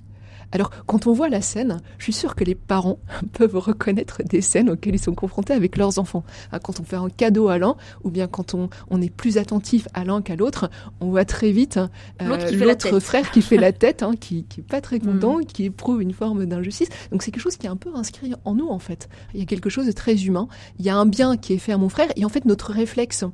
[0.52, 3.00] Alors, quand on voit la scène, je suis sûre que les parents
[3.34, 6.24] peuvent reconnaître des scènes auxquelles ils sont confrontés avec leurs enfants.
[6.52, 8.70] Ah, quand on fait un cadeau à l'un, ou bien quand on,
[9.02, 10.70] est plus attentif à l'un qu'à l'autre,
[11.02, 11.80] on voit très vite
[12.22, 15.46] euh, l'autre frère qui fait la tête, hein, qui, qui est pas très content, mm.
[15.46, 16.90] qui éprouve une forme d'injustice.
[17.12, 19.10] Donc c'est quelque chose qui est un peu inscrit en nous en fait.
[19.34, 20.48] Il y a quelque chose de très humain.
[20.80, 22.72] Il y a un bien qui est fait à mon frère, et en fait notre
[22.72, 23.26] réflexe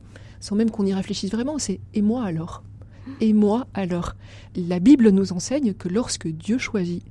[0.42, 2.64] sans même qu'on y réfléchisse vraiment, c'est et moi alors?
[3.20, 4.16] Et moi alors
[4.56, 7.04] La Bible nous enseigne que lorsque Dieu choisit,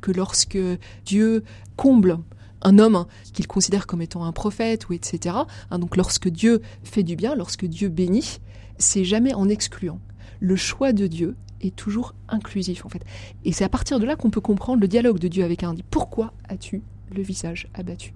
[0.00, 0.58] que lorsque
[1.04, 1.44] Dieu
[1.76, 2.18] comble
[2.62, 5.36] un homme qu'il considère comme étant un prophète ou etc.
[5.70, 8.38] Hein, donc lorsque Dieu fait du bien, lorsque Dieu bénit,
[8.78, 10.00] c'est jamais en excluant.
[10.40, 13.02] Le choix de Dieu est toujours inclusif en fait.
[13.44, 15.74] Et c'est à partir de là qu'on peut comprendre le dialogue de Dieu avec un.
[15.90, 16.82] Pourquoi as-tu
[17.14, 18.12] le visage abattu?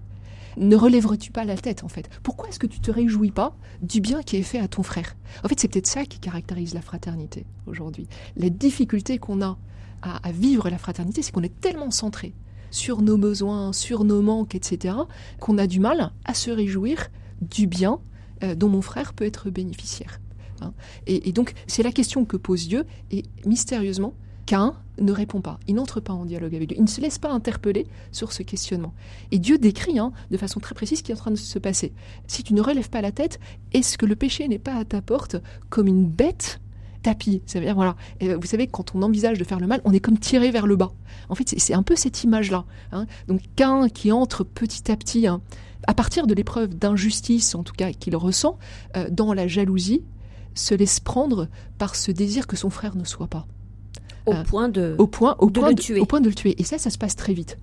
[0.56, 2.08] Ne relèverais-tu pas la tête en fait?
[2.22, 5.16] Pourquoi est-ce que tu te réjouis pas du bien qui est fait à ton frère?
[5.44, 8.08] En fait, c'est peut-être ça qui caractérise la fraternité aujourd'hui.
[8.36, 9.58] La difficulté qu'on a
[10.02, 12.32] à, vivre la fraternité, c'est qu'on est tellement centré
[12.70, 14.94] sur nos besoins, sur nos manques, etc.,
[15.38, 17.08] qu'on a du mal à se réjouir
[17.40, 18.00] du bien
[18.42, 20.20] euh, dont mon frère peut être bénéficiaire.
[20.60, 20.72] Hein.
[21.06, 24.14] Et, donc, c'est la question que pose Dieu, et mystérieusement,
[24.50, 27.18] Cain ne répond pas, il n'entre pas en dialogue avec Dieu, il ne se laisse
[27.18, 28.92] pas interpeller sur ce questionnement.
[29.30, 31.58] Et Dieu décrit hein, de façon très précise ce qui est en train de se
[31.60, 31.92] passer.
[32.26, 33.38] Si tu ne relèves pas la tête,
[33.72, 35.36] est-ce que le péché n'est pas à ta porte
[35.68, 36.60] comme une bête
[37.02, 37.42] tapis.
[37.76, 37.94] Voilà.
[38.20, 40.74] Vous savez, quand on envisage de faire le mal, on est comme tiré vers le
[40.74, 40.90] bas.
[41.28, 42.64] En fait, c'est un peu cette image-là.
[42.90, 43.06] Hein.
[43.28, 45.40] Donc, qu'un qui entre petit à petit, hein,
[45.86, 48.58] à partir de l'épreuve d'injustice, en tout cas, qu'il ressent,
[48.96, 50.02] euh, dans la jalousie,
[50.54, 53.46] se laisse prendre par ce désir que son frère ne soit pas.
[54.30, 56.00] Au euh, point de, au point, au de point le de, tuer.
[56.00, 56.54] Au point de le tuer.
[56.60, 57.58] Et ça, ça se passe très vite.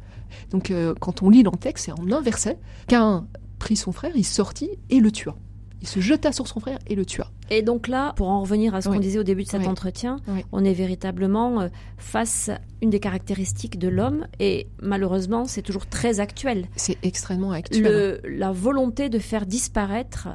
[0.51, 3.27] Donc, euh, quand on lit dans le texte, c'est en un verset qu'un
[3.59, 5.35] prit son frère, il sortit et le tua.
[5.81, 7.31] Il se jeta sur son frère et le tua.
[7.51, 8.95] Et donc là, pour en revenir à ce Oui.
[8.95, 9.67] qu'on disait au début de cet Oui.
[9.67, 10.43] entretien, Oui.
[10.51, 15.85] on est véritablement euh, face à une des caractéristiques de l'homme et malheureusement, c'est toujours
[15.85, 16.67] très actuel.
[16.75, 17.83] C'est extrêmement actuel.
[17.83, 20.29] Le, la volonté de faire disparaître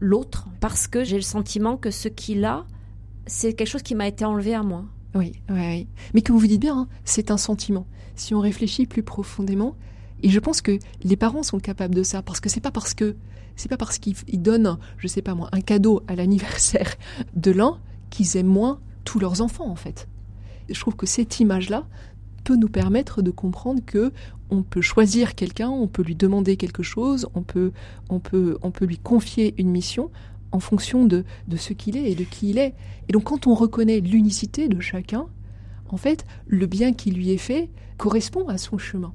[0.00, 2.64] l'autre parce que j'ai le sentiment que ce qu'il a,
[3.26, 4.84] c'est quelque chose qui m'a été enlevé à moi.
[5.16, 5.86] Oui, oui.
[6.14, 7.86] Mais comme vous dites bien, hein, c'est un sentiment.
[8.16, 9.74] Si on réfléchit plus profondément,
[10.22, 12.94] et je pense que les parents sont capables de ça, parce que c'est pas parce
[12.94, 13.16] que
[13.56, 16.94] c'est pas parce qu'ils ils donnent, je sais pas moi, un cadeau à l'anniversaire
[17.34, 17.78] de l'un
[18.10, 20.08] qu'ils aiment moins tous leurs enfants en fait.
[20.68, 21.86] Je trouve que cette image-là
[22.44, 24.12] peut nous permettre de comprendre que
[24.50, 27.72] on peut choisir quelqu'un, on peut lui demander quelque chose, on peut,
[28.10, 30.10] on peut, on peut lui confier une mission
[30.52, 32.74] en fonction de, de ce qu'il est et de qui il est.
[33.08, 35.26] Et donc quand on reconnaît l'unicité de chacun,
[35.88, 39.12] en fait, le bien qui lui est fait correspond à son chemin.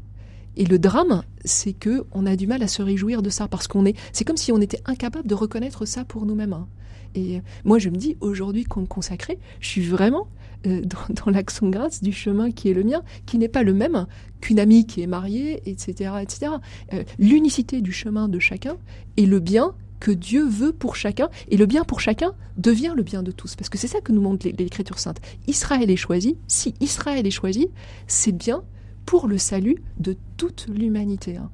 [0.58, 3.68] Et le drame, c'est que on a du mal à se réjouir de ça parce
[3.68, 6.54] qu'on est, c'est comme si on était incapable de reconnaître ça pour nous-mêmes.
[6.54, 6.68] hein.
[7.16, 10.28] Et moi, je me dis aujourd'hui qu'on me consacrait, je suis vraiment
[10.66, 13.74] euh, dans, dans l'action grâce du chemin qui est le mien, qui n'est pas le
[13.74, 14.08] même
[14.40, 16.54] qu'une amie qui est mariée, etc., etc.
[16.94, 18.78] Euh, L'unicité du chemin de chacun
[19.18, 23.04] et le bien que Dieu veut pour chacun, et le bien pour chacun devient le
[23.04, 25.22] bien de tous, parce que c'est ça que nous montre l'É- l'Écriture sainte.
[25.48, 27.70] Israël est choisi, si Israël est choisi,
[28.08, 28.64] c'est bien
[29.06, 31.38] pour le salut de toute l'humanité.
[31.38, 31.50] hein.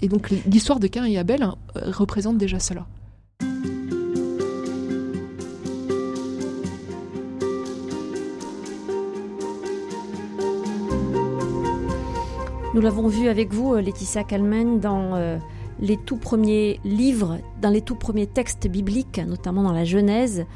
[0.00, 2.86] Et donc l'histoire de Cain et Abel hein, représente déjà cela.
[12.74, 15.38] Nous l'avons vu avec vous, euh, Laetitia Kalmen, dans euh,
[15.80, 20.46] les tout premiers livres, dans les tout premiers textes bibliques, notamment dans la Genèse.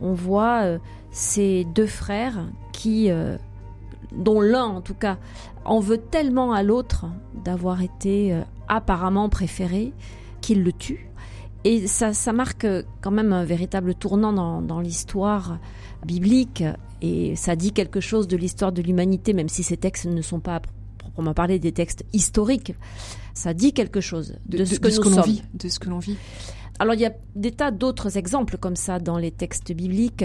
[0.00, 0.78] On voit euh,
[1.10, 3.36] ces deux frères qui, euh,
[4.12, 5.18] dont l'un en tout cas,
[5.64, 7.06] en veut tellement à l'autre
[7.44, 9.92] d'avoir été euh, apparemment préféré
[10.40, 11.08] qu'il le tue.
[11.64, 12.66] Et ça, marque
[13.02, 15.58] quand même un véritable tournant dans, dans l'histoire
[16.04, 16.64] biblique
[17.02, 20.40] et ça dit quelque chose de l'histoire de l'humanité, même si ces textes ne sont
[20.40, 20.60] pas
[21.12, 22.74] proprement parler des textes historiques.
[23.34, 25.24] Ça dit quelque chose de, ce que nous l'on sommes.
[25.24, 26.16] vit, de ce que l'on vit.
[26.78, 30.24] Alors il y a des tas d'autres exemples comme ça dans les textes bibliques,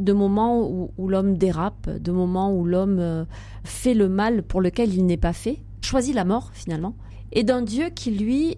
[0.00, 3.24] de moments où, où l'homme dérape, de moments où l'homme euh,
[3.64, 6.94] fait le mal pour lequel il n'est pas fait, choisit la mort finalement,
[7.32, 8.56] et d'un Dieu qui lui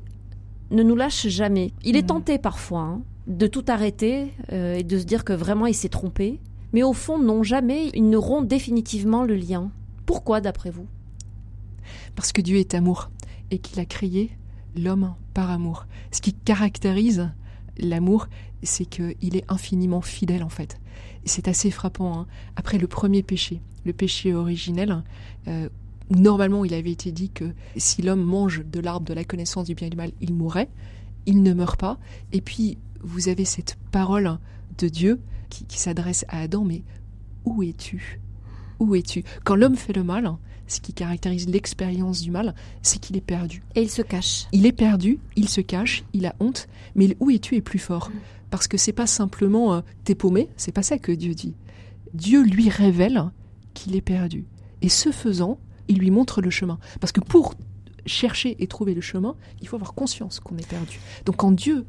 [0.71, 1.73] ne nous lâche jamais.
[1.85, 2.07] Il est Mhm.
[2.09, 5.89] tenté parfois hein, de tout arrêter euh, et de se dire que vraiment il s'est
[5.89, 6.41] trompé,
[6.73, 9.71] mais au fond non jamais ils ne rompt définitivement le lien.
[10.07, 10.87] Pourquoi d'après vous?
[12.15, 13.11] Parce que Dieu est amour
[13.51, 14.31] et qu'il a créé
[14.77, 15.87] l'homme par amour.
[16.11, 17.31] Ce qui caractérise
[17.79, 18.29] l'amour,
[18.63, 20.81] c'est qu'il est infiniment fidèle en fait.
[21.25, 22.21] C'est assez frappant.
[22.21, 22.27] hein.
[22.57, 25.03] Après le premier péché, le péché originel,
[25.49, 25.69] euh,
[26.11, 29.75] normalement il avait été dit que si l'homme mange de l'arbre de la connaissance du
[29.75, 30.71] bien et du mal, il mourrait.
[31.27, 31.99] Il ne meurt pas.
[32.33, 34.39] Et puis vous avez cette parole
[34.79, 35.21] de Dieu
[35.51, 36.83] qui, qui s'adresse à Adam, mais
[37.45, 38.21] où es-tu?
[38.79, 39.25] Où es-tu?
[39.45, 40.31] Quand l'homme fait le mal,
[40.67, 43.63] ce qui caractérise l'expérience du mal, c'est qu'il est perdu.
[43.75, 44.47] Et il se cache.
[44.53, 47.79] Il est perdu, il se cache, il a honte, mais le où es-tu est plus
[47.79, 48.11] fort?
[48.51, 51.55] Parce que c'est pas simplement euh, t'es paumé, c'est pas ça que Dieu dit.
[52.13, 53.31] Dieu lui révèle
[53.75, 54.45] qu'il est perdu.
[54.83, 56.79] Et ce faisant, il lui montre le chemin.
[57.01, 57.55] Parce que pour
[58.07, 61.01] chercher et trouver le chemin, il faut avoir conscience qu'on est perdu.
[61.25, 61.87] Donc quand Dieu,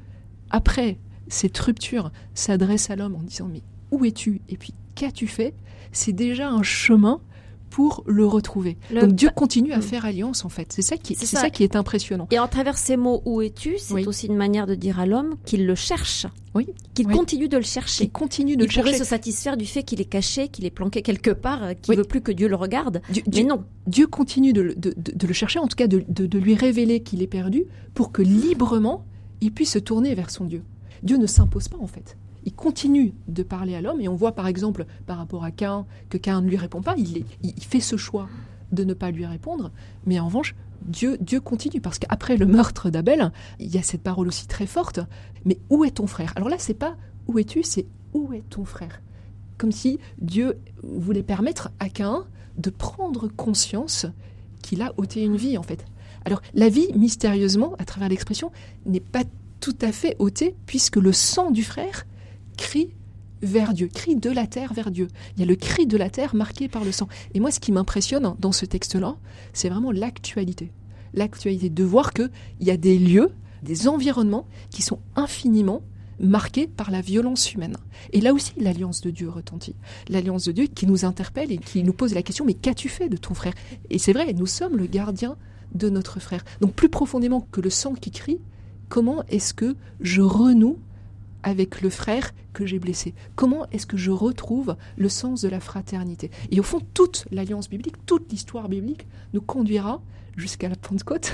[0.49, 5.53] après cette rupture s'adresse à l'homme en disant mais où es-tu Et puis qu'as-tu fait?
[5.91, 7.21] C'est déjà un chemin
[7.69, 8.77] pour le retrouver.
[8.93, 9.81] Donc Dieu continue à mm.
[9.81, 10.71] faire alliance en fait.
[10.71, 11.49] C'est ça qui, c'est ça.
[11.49, 12.27] qui est impressionnant.
[12.31, 15.35] Et en travers ces mots où es-tu, c'est aussi une manière de dire à l'homme
[15.45, 16.27] qu'il le cherche.
[16.53, 16.67] Oui.
[16.93, 18.05] Qu'il continue de le chercher.
[18.05, 18.91] Qu'il continue de il le chercher.
[18.91, 21.93] pourrait se satisfaire du fait qu'il est caché, qu'il est planqué quelque part, euh, qu'il
[21.93, 23.01] ne veut plus que Dieu le regarde.
[23.09, 23.65] Dieu, mais non.
[23.87, 27.27] Dieu continue de, de, le chercher, en tout cas de, de lui révéler qu'il est
[27.27, 29.05] perdu, pour que librement
[29.41, 30.63] il puisse se tourner vers son Dieu.
[31.03, 34.33] Dieu ne s'impose pas en fait il continue de parler à l'homme et on voit
[34.33, 37.25] par exemple par rapport à Cain que Cain ne lui répond pas, il,
[37.59, 38.29] fait ce choix
[38.71, 39.71] de ne pas lui répondre,
[40.05, 44.03] mais en revanche, Dieu, Dieu continue parce qu'après le meurtre d'Abel, il y a cette
[44.03, 44.99] parole aussi très forte,
[45.45, 46.33] mais où est ton frère?
[46.35, 46.95] Alors là, c'est pas
[47.27, 49.01] où es-tu, c'est où est ton frère?
[49.57, 52.25] Comme si Dieu voulait permettre à Cain
[52.57, 54.05] de prendre conscience
[54.61, 55.85] qu'il a ôté une vie en fait.
[56.25, 58.51] Alors la vie, mystérieusement, à travers l'expression,
[58.85, 59.23] n'est pas
[59.59, 62.05] tout à fait ôtée puisque le sang du frère
[62.55, 62.89] crie
[63.41, 65.07] vers Dieu, crie de la terre vers Dieu.
[65.35, 67.07] Il y a le cri de la terre marqué par le sang.
[67.33, 69.17] Et moi, ce qui m'impressionne dans ce texte-là,
[69.53, 70.71] c'est vraiment l'actualité.
[71.13, 72.29] L'actualité, de voir qu'il
[72.61, 73.31] y a des lieux,
[73.63, 75.81] des environnements qui sont infiniment
[76.19, 77.75] marqués par la violence humaine.
[78.13, 79.75] Et là aussi, l'alliance de Dieu retentit.
[80.07, 83.09] L'alliance de Dieu qui nous interpelle et qui nous pose la question, mais qu'as-tu fait
[83.09, 83.53] de ton frère?
[83.89, 85.35] Et c'est vrai, nous sommes le gardien
[85.73, 86.43] de notre frère.
[86.61, 88.39] Donc plus profondément que le sang qui crie,
[88.87, 90.79] comment est-ce que je renoue
[91.45, 95.61] avec le frère que j'ai blessé Comment est-ce que je retrouve le sens de la
[95.61, 96.31] fraternité?
[96.51, 100.01] Et au fond, toute l'alliance biblique, toute l'histoire biblique nous conduira
[100.35, 101.33] jusqu'à la Pentecôte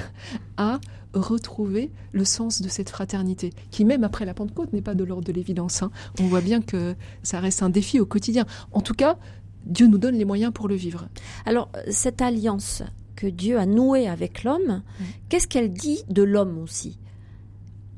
[0.58, 0.80] à
[1.14, 5.26] retrouver le sens de cette fraternité, qui même après la Pentecôte n'est pas de l'ordre
[5.26, 5.82] de l'évidence.
[5.82, 5.92] Hein.
[6.20, 8.46] On voit bien que ça reste un défi au quotidien.
[8.72, 9.18] En tout cas,
[9.66, 11.08] Dieu nous donne les moyens pour le vivre.
[11.46, 12.84] Alors, cette alliance
[13.16, 15.04] que Dieu a nouée avec l'homme, mmh.
[15.30, 16.98] qu'est-ce qu'elle dit de l'homme aussi?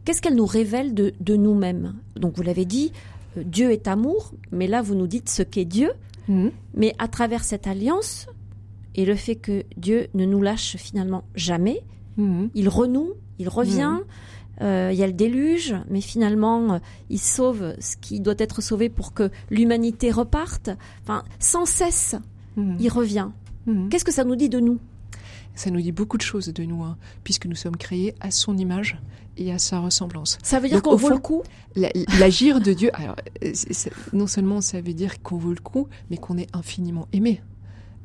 [0.06, 1.96] Qu'est-ce qu'elle nous révèle de, nous-mêmes?
[2.16, 2.92] Donc vous l'avez dit,
[3.38, 5.92] euh, Dieu est amour, mais là vous nous dites ce qu'est Dieu.
[6.28, 6.52] Mhm.
[6.76, 8.28] Mais à travers cette alliance
[8.96, 11.84] et le fait que Dieu ne nous lâche finalement jamais,
[12.18, 12.50] mhm.
[12.54, 14.00] il renoue, il revient.
[14.00, 14.06] Mhm.
[14.62, 18.62] Euh, il y a le déluge, mais finalement, euh, il sauve ce qui doit être
[18.62, 20.70] sauvé pour que l'humanité reparte.
[21.02, 22.16] Enfin, sans cesse,
[22.56, 23.30] il revient.
[23.90, 24.78] Qu'est-ce que ça nous dit de nous?
[25.56, 28.58] Ça nous dit beaucoup de choses de nous, hein, puisque nous sommes créés à son
[28.58, 28.98] image
[29.38, 30.38] et à sa ressemblance.
[30.44, 31.44] Ça veut dire qu'on vaut le coup
[31.76, 33.16] L'agir de Dieu, alors,
[34.14, 37.42] non seulement ça veut dire qu'on vaut le coup, mais qu'on est infiniment aimé.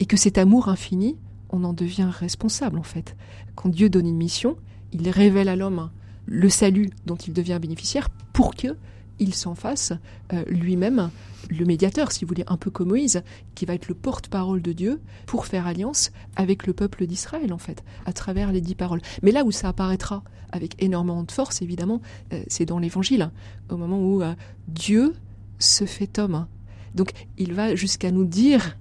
[0.00, 1.16] Et que cet amour infini,
[1.50, 3.16] on en devient responsable en fait.
[3.56, 4.56] Quand Dieu donne une mission,
[4.92, 5.90] il révèle à l'homme
[6.26, 8.76] le salut dont il devient bénéficiaire pour que
[9.18, 9.92] il s'en fasse
[10.32, 11.10] euh, lui-même
[11.50, 13.22] le médiateur, si vous voulez, un peu comme Moïse,
[13.54, 17.58] qui va être le porte-parole de Dieu pour faire alliance avec le peuple d'Israël, en
[17.58, 19.00] fait, à travers les dix paroles.
[19.22, 22.00] Mais là où ça apparaîtra avec énormément de force, évidemment,
[22.32, 23.30] euh, c'est dans l'Évangile,
[23.70, 24.34] au moment où euh,
[24.66, 25.14] Dieu
[25.58, 26.46] se fait homme.
[26.94, 28.76] Donc il va jusqu'à nous dire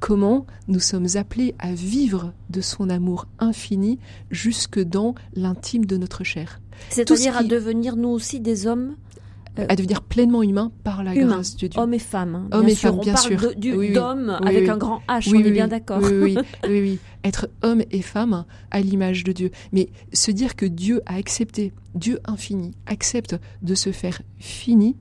[0.00, 3.98] comment nous sommes appelés à vivre de son amour infini
[4.30, 6.60] jusque dans l'intime de notre chair.
[6.90, 8.96] C'est-à-dire à devenir nous aussi des hommes
[9.58, 11.80] euh, à devenir pleinement humain par la grâce de Dieu.
[11.80, 12.34] Hommes et femmes.
[12.34, 13.40] Hein, hommes et femmes, bien sûr.
[13.56, 16.00] d'homme avec un grand H, on est bien d'accord.
[16.02, 16.36] Oui,
[16.68, 19.50] oui, oui, Être homme et femme à l'image de Dieu.
[19.72, 24.96] Mais se dire que Dieu a accepté, Dieu infini, accepte de se faire fini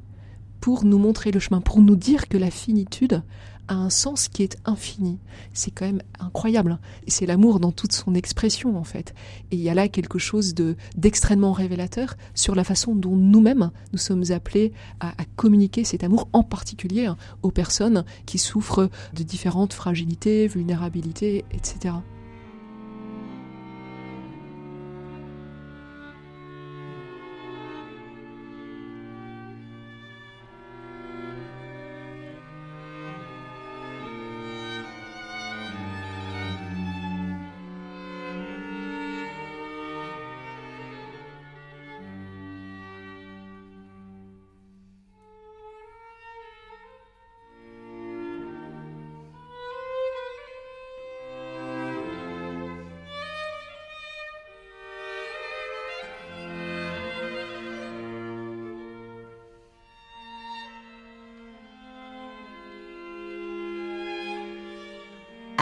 [0.59, 3.21] pour nous montrer le chemin, pour nous dire que la finitude
[3.67, 5.19] a un sens qui est infini.
[5.53, 6.79] C'est quand même incroyable.
[7.07, 9.13] C'est l'amour dans toute son expression en fait.
[9.51, 13.71] Et il y a là quelque chose de d'extrêmement révélateur sur la façon dont nous-mêmes
[13.91, 18.89] nous sommes appelés à, à, communiquer cet amour, en particulier hein, aux personnes qui souffrent
[19.13, 21.95] de différentes fragilités, vulnérabilités, etc.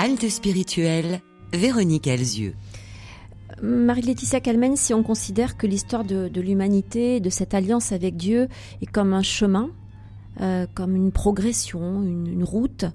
[0.03, 1.21] Halte spirituelle,
[1.53, 2.55] Véronique Elzieux.
[3.61, 8.47] Marie-Laetitia Calmen, si on considère que l'histoire de, l'humanité, de cette alliance avec Dieu,
[8.81, 9.69] est comme un chemin,
[10.41, 12.85] euh, comme une progression, une, route,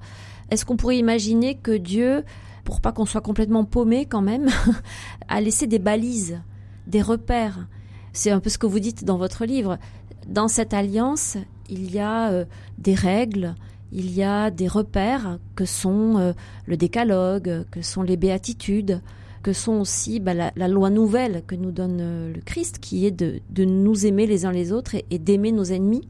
[0.51, 2.25] est-ce qu'on pourrait imaginer que Dieu,
[2.65, 4.49] pour pas qu'on soit complètement paumé quand même,
[5.29, 6.41] a laissé des balises,
[6.89, 7.69] des repères?
[8.13, 9.79] C'est un peu ce que vous dites dans votre livre.
[10.27, 11.37] dans cette alliance,
[11.71, 12.47] il y a euh,
[12.79, 13.55] des règles,
[13.97, 16.33] il y a des repères que sont euh,
[16.67, 19.01] le décalogue, que sont les béatitudes,
[19.43, 23.11] que sont aussi bah, la, loi nouvelle que nous donne euh, le Christ, qui est
[23.11, 26.07] de, nous aimer les uns les autres et, d'aimer nos ennemis.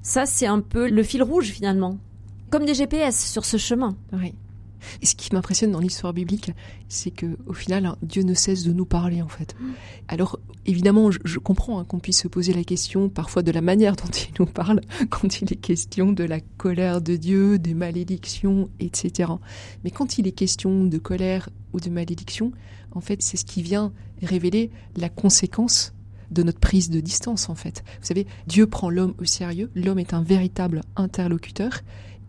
[0.00, 1.98] Ça, c'est un peu le fil rouge finalement,
[2.48, 3.96] comme des GPS sur ce chemin.
[4.14, 4.32] Oui.
[5.02, 6.52] Et ce qui m'impressionne dans l'histoire biblique,
[6.88, 9.54] c'est que au final, Dieu ne cesse de nous parler en fait.
[9.58, 9.72] Mm.
[10.08, 13.96] Alors évidemment, je, comprends hein, qu'on puisse se poser la question parfois de la manière
[13.96, 18.68] dont il nous parle quand il est question de la colère de Dieu, des malédictions,
[18.80, 19.30] etc.
[19.84, 22.52] Mais quand il est question de colère ou de malédiction,
[22.92, 25.94] en fait, c'est ce qui vient révéler la conséquence
[26.30, 27.82] de notre prise de distance en fait.
[28.00, 31.80] Vous savez, Dieu prend l'homme au sérieux, l'homme est un véritable interlocuteur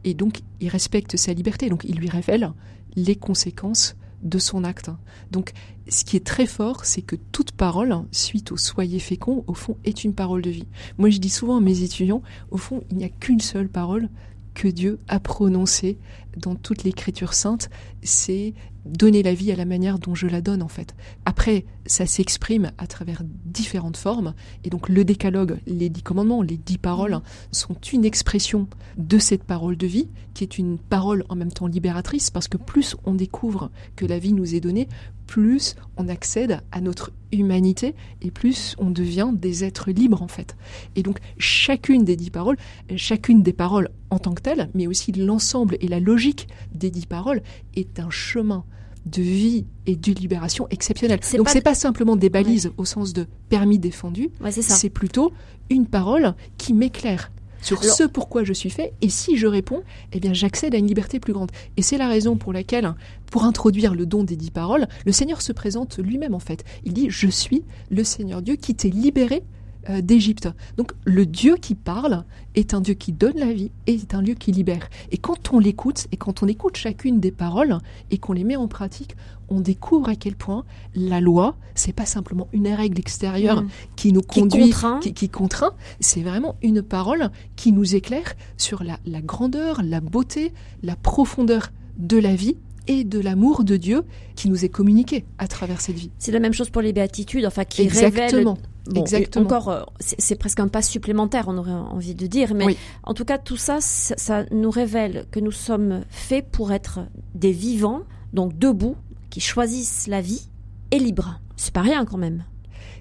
[0.04, 2.54] et donc il respecte sa liberté, donc il lui révèle
[2.96, 4.92] les conséquences de son acte.
[5.32, 5.54] Donc
[5.88, 9.78] ce qui est très fort, c'est que toute parole, suite au soyez fécond, au fond,
[9.84, 10.68] est une parole de vie.
[10.98, 14.10] Moi je dis souvent à mes étudiants, au fond, il n'y a qu'une seule parole
[14.54, 15.98] que Dieu a prononcée
[16.38, 17.70] dans toute l'écriture sainte,
[18.04, 18.54] c'est
[18.86, 20.96] donner la vie à la manière dont je la donne en fait.
[21.26, 26.58] Après, ça s'exprime à travers différentes formes, et donc le décalogue, les dix commandements, les
[26.58, 27.22] dix paroles mmh.
[27.52, 28.67] sont une expression
[28.98, 32.58] de cette parole de vie, qui est une parole en même temps libératrice, parce que
[32.58, 34.88] plus on découvre que la vie nous est donnée,
[35.32, 40.58] plus on accède à notre humanité et plus on devient des êtres libres en fait.
[40.98, 42.58] Et donc chacune des dix paroles,
[42.98, 47.06] chacune des paroles en tant que telles, mais aussi l'ensemble et la logique des dix
[47.06, 47.41] paroles
[47.76, 48.65] est un chemin
[49.06, 51.22] de vie et de libération exceptionnel.
[51.38, 55.32] Donc c'est pas simplement des balises au sens de permis défendu, c'est plutôt
[55.70, 58.93] une parole qui m'éclaire sur ce pourquoi je suis fait.
[59.02, 61.52] Et si je réponds, eh bien, j'accède à une liberté plus grande.
[61.78, 62.93] Et c'est la raison pour laquelle,
[63.30, 66.63] pour introduire le don des dix paroles, le Seigneur se présente lui-même, en fait.
[66.84, 69.43] Il dit, je suis le Seigneur Dieu qui t'est libéré
[69.89, 70.47] euh, d'Égypte.
[70.78, 74.21] Donc le Dieu qui parle est un Dieu qui donne la vie et est un
[74.21, 74.88] Dieu qui libère.
[75.10, 77.80] Et quand on l'écoute et quand on écoute chacune des paroles
[78.12, 79.15] et qu'on les met en pratique,
[79.52, 80.64] on découvre à quel point
[80.96, 83.70] la loi, c'est pas simplement une règle extérieure mm.
[83.96, 84.74] qui nous conduit,
[85.14, 90.54] qui contraint, c'est vraiment une parole qui nous éclaire sur la, la grandeur, la beauté,
[90.82, 92.56] la profondeur de la vie
[92.88, 94.04] et de l'amour de Dieu
[94.36, 96.12] qui nous est communiqué à travers cette vie.
[96.18, 98.58] C'est la même chose pour les béatitudes, enfin qui Exactement.
[98.96, 99.46] Exactement.
[99.46, 103.26] Encore, euh, c'est presque un pas supplémentaire, on aurait envie de dire, mais en tout
[103.26, 107.02] cas, tout ça, ça nous révèle que nous sommes faits pour être
[107.36, 108.02] des vivants,
[108.34, 108.96] donc debout,
[109.32, 110.48] qui choisissent la vie
[110.91, 111.39] et libres.
[111.56, 112.44] C'est pas rien quand même.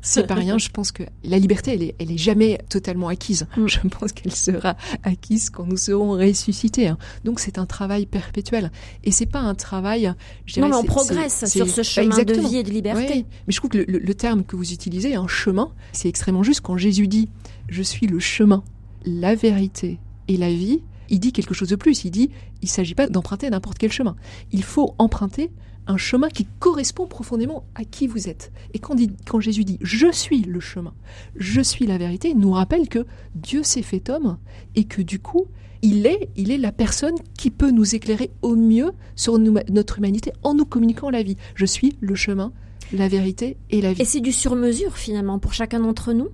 [0.03, 0.57] C'est pas rien.
[0.59, 3.47] Je pense que la liberté, elle est, elle est jamais totalement acquise.
[3.57, 3.67] Mm.
[3.67, 6.89] Je pense qu'elle sera acquise quand nous serons ressuscités.
[6.89, 6.97] Hein.
[7.25, 8.71] Donc c'est un travail perpétuel.
[9.05, 10.15] Et c'est pas un travail.
[10.47, 13.27] Je non, mais on progresse sur ce chemin de vie et de liberté.
[13.47, 16.61] Mais je trouve que le, le terme que vous utilisez, un chemin, c'est extrêmement juste.
[16.63, 17.29] Quand Jésus dit
[17.69, 18.63] "Je suis le chemin,
[19.05, 22.05] la vérité et la vie", il dit quelque chose de plus.
[22.05, 22.31] Il dit
[22.63, 24.17] il s'agit pas d'emprunter n'importe quel chemin.
[24.53, 25.51] Il faut emprunter
[25.91, 28.53] un chemin qui correspond profondément à qui vous êtes.
[28.75, 28.97] Et quand,
[29.29, 30.95] quand Jésus dit⁇ Je suis le chemin,
[31.37, 34.39] je suis la vérité⁇ il nous rappelle que Dieu s'est fait homme
[34.75, 35.47] et que du coup,
[35.83, 40.33] il est, il est la personne qui peut nous éclairer au mieux sur notre humanité
[40.43, 41.37] en nous communiquant la vie.
[41.55, 42.53] Je suis le chemin,
[42.93, 44.03] la vérité et la vie.
[44.03, 46.29] Et c'est du sur-mesure finalement pour chacun d'entre nous?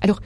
[0.00, 0.20] Alors,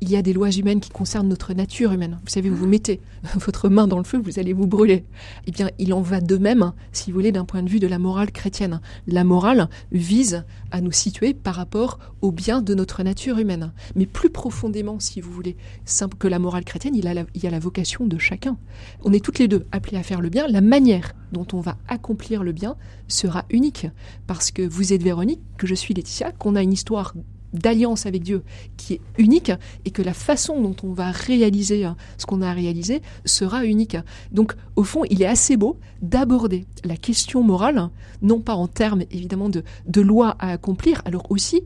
[0.00, 2.18] il y a des lois humaines qui concernent notre nature humaine.
[2.22, 3.00] Vous savez, vous vous mettez
[3.34, 5.04] votre main dans le feu, vous allez vous brûler.
[5.46, 7.86] Eh bien, il en va de même, si vous voulez, d'un point de vue de
[7.86, 8.80] la morale chrétienne.
[9.06, 13.72] La morale vise à nous situer par rapport au bien de notre nature humaine.
[13.94, 17.50] Mais plus profondément, si vous voulez, simple que la morale chrétienne, il, il y a
[17.50, 18.58] la vocation de chacun.
[19.02, 20.46] On est toutes les deux appelés à faire le bien.
[20.46, 22.76] La manière dont on va accomplir le bien
[23.08, 23.86] sera unique.
[24.26, 27.14] Parce que vous êtes Véronique, que je suis Laetitia, qu'on a une histoire
[27.52, 28.42] d'alliance avec Dieu
[28.76, 29.52] qui est unique
[29.84, 33.96] et que la façon dont on va réaliser hein, ce qu'on a réalisé sera unique.
[34.32, 37.88] Donc au fond, il est assez beau d'aborder la question morale,
[38.22, 41.62] non pas en termes évidemment de, de loi à accomplir, alors aussi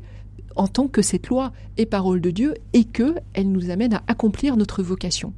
[0.57, 4.03] en tant que cette loi est parole de Dieu et que elle nous amène à
[4.07, 5.33] accomplir notre vocation.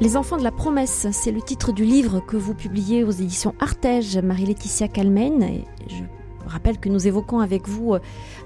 [0.00, 3.54] Les enfants de la promesse, c'est le titre du livre que vous publiez aux éditions
[3.60, 5.62] Artege, Marie-Laetitia Calmen.
[5.86, 6.02] Je
[6.46, 8.00] rappelle que nous évoquons avec vous euh,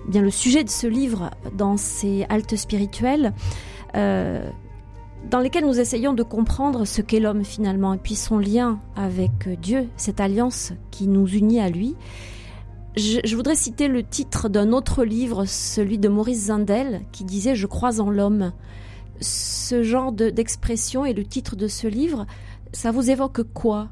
[0.07, 3.33] bien le sujet de ce livre dans ces haltes spirituelles.
[3.97, 4.51] Euh,
[5.31, 9.49] dans lesquelles nous essayons de comprendre ce qu'est l'homme finalement et puis son lien avec
[9.61, 11.97] Dieu, cette alliance qui nous unit à lui.
[12.97, 17.55] Je, je voudrais citer le titre d'un autre livre, celui de Maurice Zindel, qui disait
[17.55, 18.53] Je crois en l'homme
[19.21, 22.27] ce genre d'expression et le titre de ce livre,
[22.73, 23.89] ça vous évoque quoi?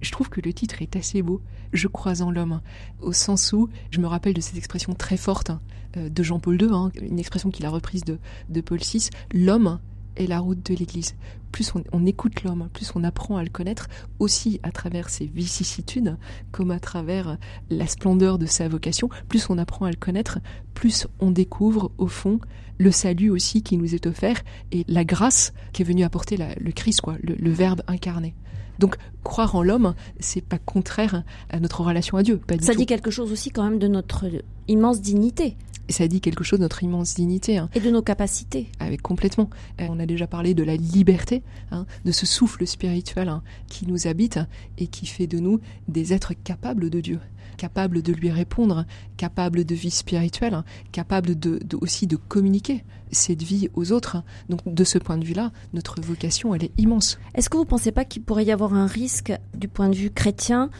[0.00, 1.40] Je trouve que le titre est assez beau.
[1.72, 2.60] Je crois en l'homme,
[3.00, 5.50] au sens où je me rappelle de cette expression très forte
[5.96, 8.18] euh, de Jean-Paul II, hein, une expression qu'il a reprise de,
[8.48, 9.08] de Paul VI.
[9.32, 9.80] L'homme
[10.24, 11.14] la route de l'Église.
[11.52, 13.88] Plus on, écoute l'homme, plus on apprend à le connaître,
[14.18, 16.16] aussi à travers ses vicissitudes,
[16.52, 17.38] comme à travers
[17.70, 20.38] la splendeur de sa vocation, plus on apprend à le connaître,
[20.74, 22.40] plus on découvre, au fond,
[22.78, 24.42] le salut aussi qui nous est offert
[24.72, 28.34] et la grâce qui est venue apporter le Christ, quoi, le, Verbe incarné.
[28.78, 32.40] Donc croire en l'homme, c'est pas contraire à notre relation à Dieu.
[32.60, 34.26] Ça dit quelque chose aussi quand même de notre
[34.68, 35.56] immense dignité
[35.88, 37.58] ça dit quelque chose de notre immense dignité.
[37.58, 37.68] Hein.
[37.74, 38.68] Et de nos capacités.
[38.80, 39.50] Avec complètement.
[39.80, 43.86] Euh, on a déjà parlé de la liberté, hein, de ce souffle spirituel hein, qui
[43.86, 44.38] nous habite
[44.78, 47.20] et qui fait de nous des êtres capables de Dieu,
[47.56, 48.84] capables de lui répondre,
[49.16, 50.62] capables de vie spirituelle,
[50.92, 54.22] capables de, aussi de communiquer cette vie aux autres.
[54.48, 57.18] Donc de ce point de vue-là, notre vocation, elle est immense.
[57.34, 59.96] Est-ce que vous ne pensez pas qu'il pourrait y avoir un risque du point de
[59.96, 60.70] vue chrétien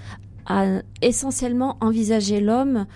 [0.46, 2.86] à essentiellement envisager l'homme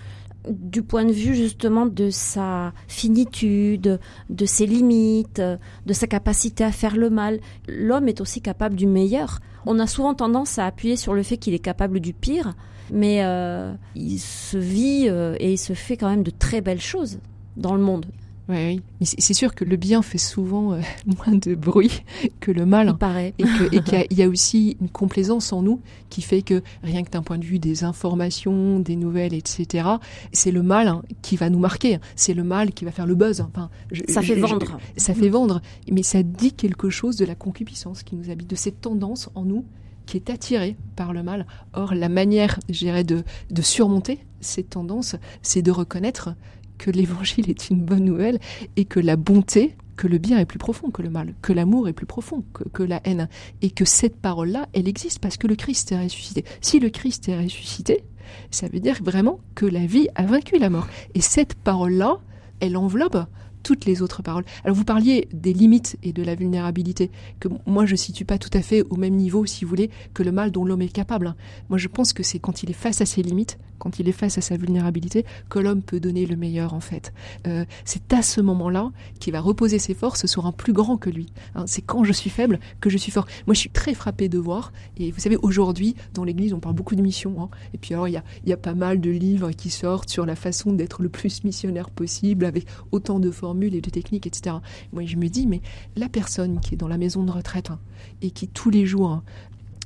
[0.49, 5.41] du point de vue justement de sa finitude, de ses limites,
[5.85, 7.39] de sa capacité à faire le mal.
[7.67, 9.39] L'homme est aussi capable du meilleur.
[9.65, 12.53] On a souvent tendance à appuyer sur le fait qu'il est capable du pire,
[12.91, 16.81] mais euh, il se vit euh, et il se fait quand même de très belles
[16.81, 17.19] choses
[17.57, 18.05] dans le monde.
[18.51, 22.03] Oui, Mais c'est sûr que le bien fait souvent euh, moins de bruit
[22.41, 22.89] que le mal.
[22.89, 23.33] Il paraît.
[23.37, 25.79] Et qu'il y, a aussi une complaisance en nous
[26.09, 29.87] qui fait que rien que d'un point de vue des informations, des nouvelles, etc.,
[30.33, 31.99] c'est le mal hein, qui va nous marquer.
[32.17, 33.39] C'est le mal qui va faire le buzz.
[33.39, 33.69] Enfin,
[34.09, 34.77] ça fait vendre.
[34.97, 35.61] ça fait vendre.
[35.89, 39.45] Mais ça dit quelque chose de la concupiscence qui nous habite, de cette tendance en
[39.45, 39.65] nous
[40.05, 41.47] qui est attirée par le mal.
[41.73, 46.35] Or, la manière, je de, de surmonter cette tendance, c'est de reconnaître
[46.81, 48.39] que l'évangile est une bonne nouvelle
[48.75, 51.87] et que la bonté, que le bien est plus profond que le mal, que l'amour
[51.87, 53.29] est plus profond que, la haine,
[53.61, 56.43] et que cette parole-là, elle existe parce que le Christ est ressuscité.
[56.59, 58.03] Si le Christ est ressuscité,
[58.49, 60.87] ça veut dire vraiment que la vie a vaincu la mort.
[61.13, 62.19] Et cette parole-là,
[62.61, 63.27] elle enveloppe
[63.61, 64.45] toutes les autres paroles.
[64.63, 68.49] Alors vous parliez des limites et de la vulnérabilité, que moi je situe pas tout
[68.55, 71.35] à fait au même niveau, si vous voulez, que le mal dont l'homme est capable.
[71.69, 74.11] Moi je pense que c'est quand il est face à ses limites quand il est
[74.11, 77.13] face à sa vulnérabilité, que l'homme peut donner le meilleur en fait.
[77.47, 81.09] Euh, c'est à ce moment-là qu'il va reposer ses forces sur un plus grand que
[81.09, 81.33] lui.
[81.55, 81.63] Hein.
[81.65, 83.25] c'est quand je suis faible que je suis fort.
[83.47, 84.71] Moi, je suis très frappé de voir.
[84.97, 87.41] Et vous savez, aujourd'hui, dans l'Église, on parle beaucoup de mission.
[87.41, 87.49] Hein.
[87.73, 90.27] et puis alors, il y a, y a pas mal de livres qui sortent sur
[90.27, 94.57] la façon d'être le plus missionnaire possible, avec autant de formules et de techniques, etc.
[94.93, 95.61] Moi, je me dis, mais
[95.95, 97.79] la personne qui est dans la maison de retraite hein,
[98.21, 99.23] et qui tous les jours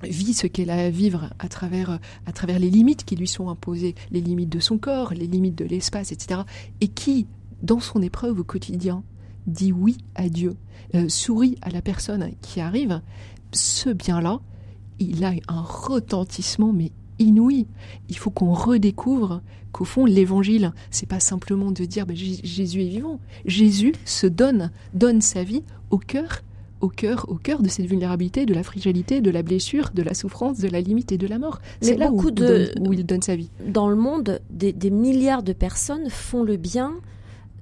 [0.04, 3.50] vit ce qu'elle a à vivre à travers, à travers les limites qui lui sont
[3.50, 6.42] imposées, les limites de son corps, les limites de l'espace, etc.
[6.82, 7.28] Et qui,
[7.62, 9.04] dans son épreuve au quotidien,
[9.48, 10.56] dit oui à Dieu,
[10.96, 13.02] euh, sourit à la personne qui arrive,
[13.52, 14.40] ce bien-là,
[15.00, 17.68] il a un retentissement mais inouï.
[18.10, 19.42] Il faut qu'on redécouvre
[19.72, 23.20] qu'au fond l'évangile, c'est pas simplement de dire ben, Jésus est vivant.
[23.46, 26.42] Jésus se donne, donne sa vie au cœur
[26.86, 30.14] au cœur, au cœur de cette vulnérabilité, de la fragilité, de la blessure, de la
[30.14, 31.60] souffrance, de la limite et de la mort.
[31.82, 33.50] C'est là où, de, où, il donne sa vie.
[33.68, 36.94] Dans le monde, des, milliards de personnes font le bien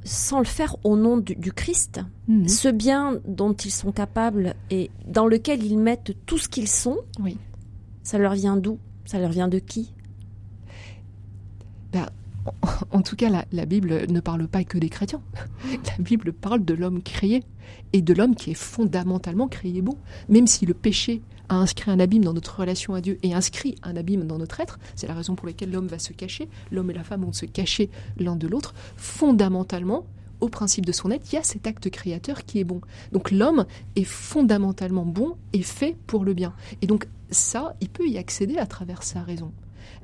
[0.03, 2.01] sans le faire au nom du, Christ.
[2.27, 2.49] Mhm.
[2.49, 6.97] Ce bien dont ils sont capables et dans lequel ils mettent tout ce qu'ils sont,
[7.21, 7.37] oui.
[8.03, 8.77] ça leur vient d'où?
[9.05, 9.93] Ça leur vient de qui?
[11.93, 12.07] Ben,
[12.91, 15.21] en tout cas, la, Bible ne parle pas que des chrétiens.
[15.85, 17.43] La Bible parle de l'homme créé
[17.93, 19.97] et de l'homme qui est fondamentalement créé bon.
[20.29, 23.75] Même si le péché a inscrit un abîme dans notre relation à Dieu et inscrit
[23.83, 26.91] un abîme dans notre être, c'est la raison pour laquelle l'homme va se cacher, l'homme
[26.91, 30.05] et la femme vont se cacher l'un de l'autre, fondamentalement,
[30.41, 32.81] au principe de son être, il y a cet acte créateur qui est bon.
[33.13, 33.65] Donc l'homme
[33.95, 36.53] est fondamentalement bon et fait pour le bien.
[36.81, 39.53] Et donc ça, il peut y accéder à travers sa raison.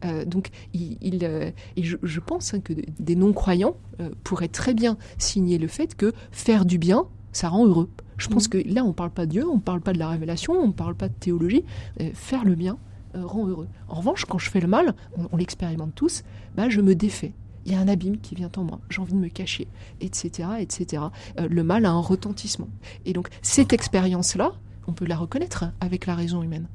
[0.06, 4.98] Euh, donc, il, euh, et je, pense hein, que des non-croyants euh, pourraient très bien
[5.18, 7.90] signer le fait que faire du bien, ça rend heureux.
[8.18, 8.64] Je pense mhm.
[8.64, 10.54] que là, on ne parle pas de Dieu, on ne parle pas de la révélation,
[10.54, 11.64] on ne parle pas de théologie.
[12.14, 12.78] faire le bien
[13.14, 13.68] rend heureux.
[13.88, 14.94] En revanche, quand je fais le mal,
[15.32, 16.24] on, l'expérimente tous,
[16.56, 17.34] bah, je me défais
[17.66, 19.68] il y a un abîme qui vient en moi, j'ai envie de me cacher,
[20.00, 21.04] etc., etc.
[21.38, 22.70] le mal a un retentissement.
[23.06, 24.54] Et donc cette expérience-là,
[24.88, 26.68] on peut la reconnaître avec la raison humaine.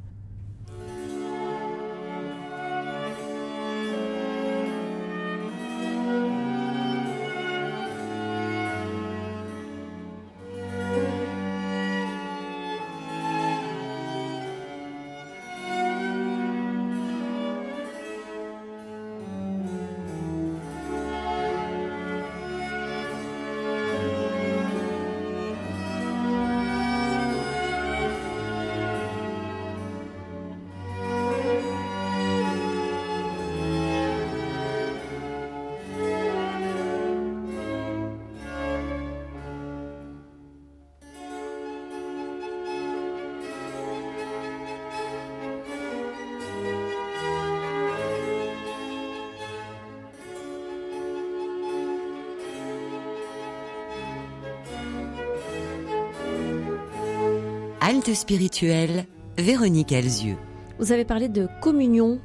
[57.87, 59.05] Halte spirituelle,
[59.37, 60.39] Véronique Elzieux.
[60.79, 62.19] Vous avez parlé de communion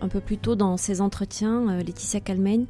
[0.00, 2.64] un peu plus tôt dans ces entretiens, euh, Laetitia Calmène.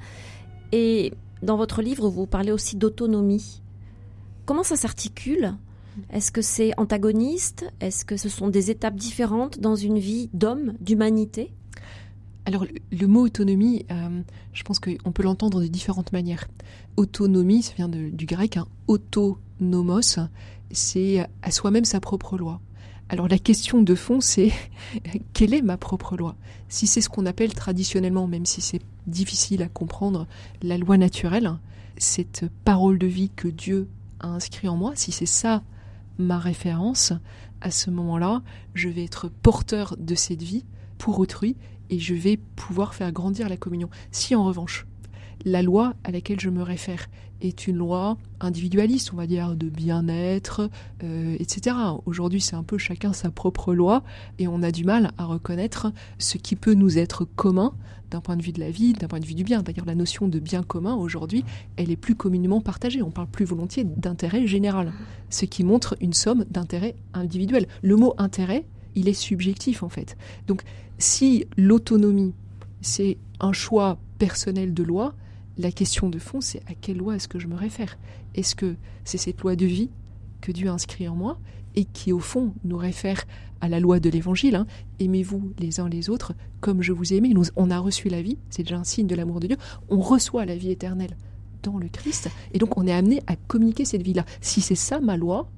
[0.73, 1.13] Et
[1.45, 3.63] dans votre livre, vous parlez aussi d'autonomie.
[4.45, 5.55] Comment ça s'articule?
[6.11, 7.73] Est-ce que c'est antagoniste?
[7.79, 11.53] Est-ce que ce sont des étapes différentes dans une vie d'homme, d'humanité?
[12.45, 14.21] Alors le, mot autonomie, euh,
[14.53, 16.49] je pense qu'on peut l'entendre de différentes manières.
[16.97, 18.67] Autonomie, ça vient du grec, hein,
[19.65, 20.19] autonomos,
[20.71, 22.61] c'est à soi-même sa propre loi.
[23.09, 24.53] Alors la question de fond, c'est
[25.33, 26.37] quelle est ma propre loi?
[26.69, 30.27] Si c'est ce qu'on appelle traditionnellement, même si c'est difficile à comprendre,
[30.63, 31.53] la loi naturelle,
[31.97, 33.89] cette parole de vie que Dieu
[34.21, 35.63] a inscrit en moi, si c'est ça
[36.19, 37.13] ma référence,
[37.61, 38.43] à ce moment-là,
[38.75, 40.65] je vais être porteur de cette vie
[40.99, 41.57] pour autrui
[41.91, 43.91] et je vais pouvoir faire grandir la communion.
[44.11, 44.87] Si en revanche,
[45.45, 47.09] la loi à laquelle je me réfère
[47.45, 50.71] est une loi individualiste, on va dire, de bien-être,
[51.03, 51.77] euh, etc.
[52.07, 54.03] Aujourd'hui, c'est un peu chacun sa propre loi
[54.39, 57.75] et on a du mal à reconnaître ce qui peut nous être commun
[58.11, 59.63] d'un point de vue de la vie, d'un point de vue du bien.
[59.63, 61.45] D'ailleurs, la notion de bien commun, aujourd'hui,
[61.77, 63.03] elle est plus communément partagée.
[63.03, 64.93] On parle plus volontiers d'intérêt général,
[65.31, 67.67] ce qui montre une somme d'intérêt individuel.
[67.83, 70.17] Le mot intérêt, il est subjectif, en fait.
[70.47, 70.63] Donc,
[70.99, 72.35] si l'autonomie,
[72.81, 75.15] c'est un choix personnel de loi,
[75.59, 77.99] la question de fond, c'est à quelle loi est-ce que je me réfère?
[78.35, 79.91] Est-ce que c'est cette loi de vie
[80.41, 81.39] que Dieu a inscrit en moi
[81.75, 83.25] et qui, au fond, nous réfère
[83.61, 84.67] à la loi de l'Évangile hein,
[85.01, 87.35] Aimez-vous les uns les autres comme je vous ai aimé.
[87.57, 89.57] On a reçu la vie, c'est déjà un signe de l'amour de Dieu.
[89.89, 91.17] On reçoit la vie éternelle
[91.63, 94.25] dans le Christ et donc on est amené à communiquer cette vie-là.
[94.41, 95.51] Si c'est ça ma loi,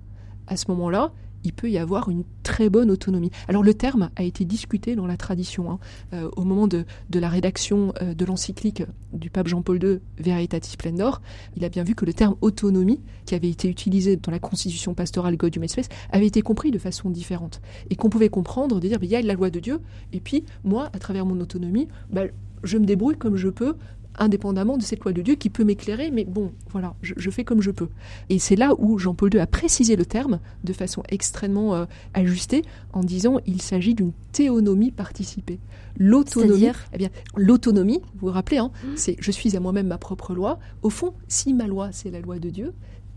[0.46, 1.12] à ce moment-là,
[1.46, 3.30] il peut y avoir une très bonne autonomie.
[3.46, 5.70] Alors le terme a été discuté dans la tradition.
[5.70, 5.78] Hein.
[6.12, 6.84] Euh, au moment de,
[7.14, 8.82] la rédaction euh, de l'encyclique
[9.12, 11.22] du pape Jean-Paul II Veritatis Splendor,
[11.56, 14.94] il a bien vu que le terme autonomie, qui avait été utilisé dans la constitution
[14.94, 17.60] pastorale Gaudium et Spes, avait été compris de façon différente.
[17.90, 19.80] Et qu'on pouvait comprendre, de dire, il y a la loi de Dieu,
[20.12, 22.22] et puis moi, à travers mon autonomie, bah,
[22.64, 23.76] je me débrouille comme je peux
[24.18, 27.62] indépendamment de cette loi de Dieu qui peut m'éclairer, mais bon, voilà, je, fais comme
[27.62, 27.88] je peux.
[28.28, 32.62] Et c'est là où Jean-Paul II a précisé le terme de façon extrêmement euh, ajustée
[32.92, 35.58] en disant il s'agit d'une théonomie participée.
[35.98, 38.88] L'autonomie, eh bien, l'autonomie, vous vous rappelez, hein, mmh.
[38.96, 40.58] c'est je suis à moi-même ma propre loi.
[40.82, 42.74] Au fond, si ma loi c'est la loi de Dieu,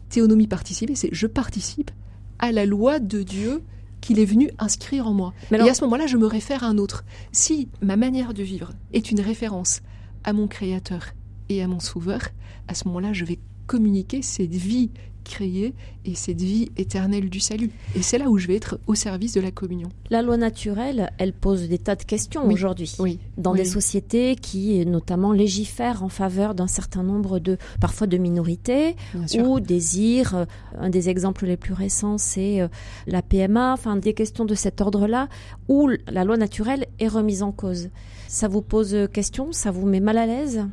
[0.10, 1.92] théonomie participée, c'est je participe
[2.40, 3.62] à la loi de Dieu
[4.02, 5.34] qu'il est venu inscrire en moi.
[5.52, 7.04] Et à ce moment-là, je me réfère à un autre.
[7.32, 9.82] Si ma manière de vivre est une référence
[10.24, 11.14] à mon Créateur
[11.50, 12.22] et à mon Sauveur,
[12.68, 14.92] à ce moment-là, je vais communiquer cette vie
[15.24, 15.74] créée
[16.10, 17.70] et cette vie éternelle du salut.
[17.96, 19.90] Et c'est là où je vais être au service de la communion.
[20.10, 22.96] La loi naturelle, elle pose des tas de questions aujourd'hui.
[23.00, 23.20] Oui.
[23.38, 28.96] Dans des sociétés qui, notamment, légifèrent en faveur d'un certain nombre de, parfois de minorités,
[29.38, 30.46] ou désirent.
[30.78, 32.68] Un des exemples les plus récents, c'est euh,
[33.08, 35.28] la PMA, enfin, des questions de cet ordre-là,
[35.68, 37.90] où la loi naturelle est remise en cause.
[38.28, 39.52] Ça vous pose question?
[39.52, 40.66] Ça vous met mal à l'aise?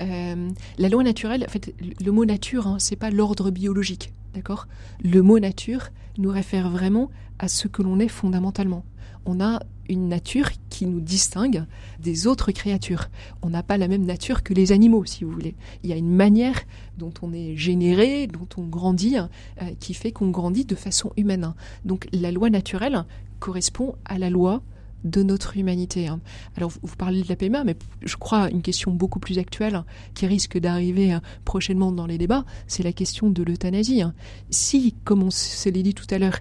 [0.00, 4.66] Euh, La loi naturelle, en fait, le mot nature, hein, c'est pas l'ordre biologique, d'accord?
[5.02, 8.84] Le mot nature nous réfère vraiment à ce que l'on est fondamentalement.
[9.24, 11.64] On a une nature qui nous distingue
[12.00, 13.08] des autres créatures.
[13.42, 15.54] On n'a pas la même nature que les animaux, si vous voulez.
[15.82, 16.60] Il y a une manière
[16.98, 21.54] dont on est généré, dont on grandit, euh, qui fait qu'on grandit de façon humaine.
[21.84, 23.04] Donc la loi naturelle
[23.38, 24.62] correspond à la loi
[25.04, 26.08] de notre humanité.
[26.08, 26.20] Hein.
[26.56, 29.84] Alors, vous, parlez de la PMA, mais je crois une question beaucoup plus actuelle hein,
[30.14, 34.02] qui risque d'arriver hein, prochainement dans les débats, c'est la question de l'euthanasie.
[34.50, 36.38] Si, comme on se l'est dit tout à l'heure,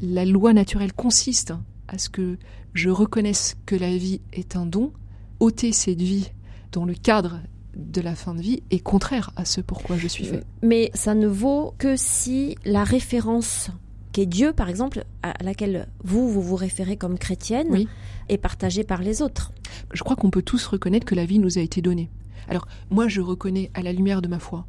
[0.00, 1.54] la loi naturelle consiste
[1.88, 2.38] à ce que
[2.74, 4.92] je reconnaisse que la vie est un don,
[5.40, 6.30] ôter cette vie
[6.72, 7.40] dans le cadre
[7.76, 10.44] de la fin de vie est contraire à ce pourquoi je suis fait.
[10.62, 13.70] Mais ça ne vaut que si la référence
[14.12, 17.86] qu'est Dieu, par exemple, à laquelle vous, vous vous référez comme chrétienne,
[18.28, 19.52] est partagée par les autres.
[19.92, 22.10] Je crois qu'on peut tous reconnaître que la vie nous a été donnée.
[22.48, 24.66] Alors, moi, je reconnais à la lumière de ma foi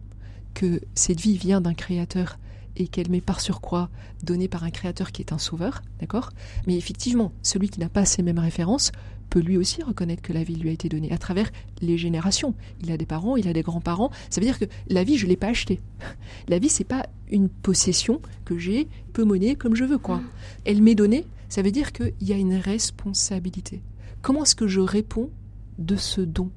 [0.54, 2.38] que cette vie vient d'un créateur
[2.76, 3.90] et qu'elle m'est par surcroît
[4.24, 6.30] donnée par un créateur qui est un sauveur, d'accord?
[6.68, 8.92] Mais effectivement, celui qui n'a pas ces mêmes références
[9.34, 11.50] peut lui aussi reconnaître que la vie lui a été donnée à travers
[11.82, 12.54] les générations.
[12.84, 14.12] Il a des parents, il a des grands-parents.
[14.30, 15.80] Ça veut dire que la vie, je l'ai pas achetée.
[16.48, 20.18] La vie, c'est pas une possession que j'ai peu monnaie comme je veux, quoi.
[20.18, 20.30] Mm.
[20.66, 21.26] Elle m'est donnée.
[21.50, 23.82] Ça veut dire qu'il y a une responsabilité.
[24.22, 25.32] Comment est-ce que je réponds
[25.80, 26.52] de ce don?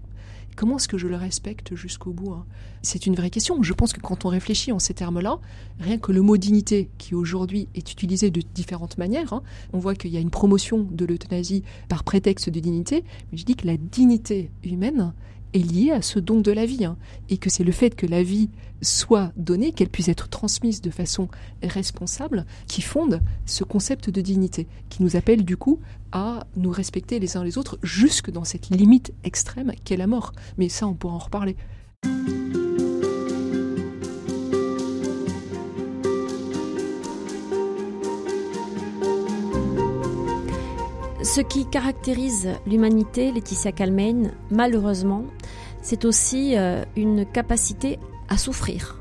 [0.57, 2.47] Comment est-ce que je le respecte jusqu'au bout hein?
[2.81, 3.63] C'est une vraie question.
[3.63, 5.39] Je pense que quand on réfléchit en ces termes-là,
[5.81, 9.43] rien que le mot dignité, qui aujourd'hui est utilisé de différentes manières, hein,
[9.75, 13.45] on voit qu'il y a une promotion de l'euthanasie par prétexte de dignité, mais je
[13.45, 15.13] dis que la dignité humaine
[15.53, 16.97] est lié à ce don de la vie, hein,
[17.29, 18.51] et que c'est le fait que la vie
[18.83, 21.29] soit donnée, qu'elle puisse être transmise de façon
[21.63, 25.81] responsable, qui fonde ce concept de dignité, qui nous appelle du coup
[26.13, 30.33] à nous respecter les uns les autres jusque dans cette limite extrême qu'est la mort.
[30.59, 31.57] Mais ça, on pourra en reparler.
[41.27, 45.25] Ce qui caractérise l'humanité, Laetitia Calmain, malheureusement,
[45.83, 47.99] c'est aussi euh, une capacité
[48.29, 49.01] à souffrir.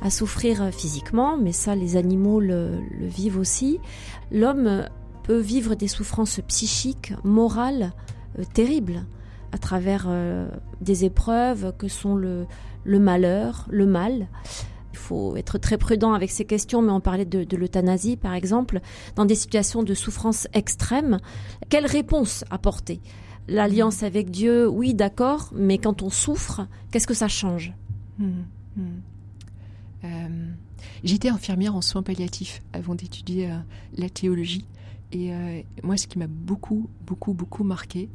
[0.00, 3.80] À souffrir physiquement, mais ça, les animaux le, vivent aussi.
[4.30, 4.88] L'homme
[5.24, 7.92] peut vivre des souffrances psychiques, morales,
[8.38, 9.04] euh, terribles,
[9.50, 10.48] à travers euh,
[10.80, 12.46] des épreuves que sont le,
[12.84, 14.28] le malheur, le mal.
[14.96, 18.80] Il faut être très prudent avec ces questions, mais on parlait de, l'euthanasie, par exemple,
[19.14, 21.18] dans des situations de souffrance extrême.
[21.68, 23.00] Quelle réponse apporter?
[23.46, 27.74] L'alliance avec Dieu, oui, d'accord, mais quand on souffre, qu'est-ce que ça change?
[28.18, 28.44] Hmm,
[28.76, 28.82] hmm.
[30.04, 30.08] Euh,
[31.04, 33.58] j'étais infirmière en soins palliatifs avant d'étudier euh,
[33.98, 34.64] la théologie.
[35.12, 38.08] Et euh, moi, ce qui m'a beaucoup, beaucoup, beaucoup marqué,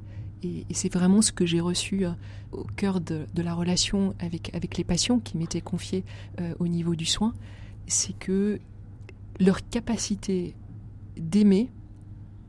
[0.44, 2.12] et, c'est vraiment ce que j'ai reçu euh,
[2.52, 6.04] au cœur de, la relation avec, les patients qui m'étaient confiés
[6.40, 7.34] euh, au niveau du soin,
[7.88, 8.60] c'est que
[9.40, 10.56] leur capacité
[11.18, 11.70] d'aimer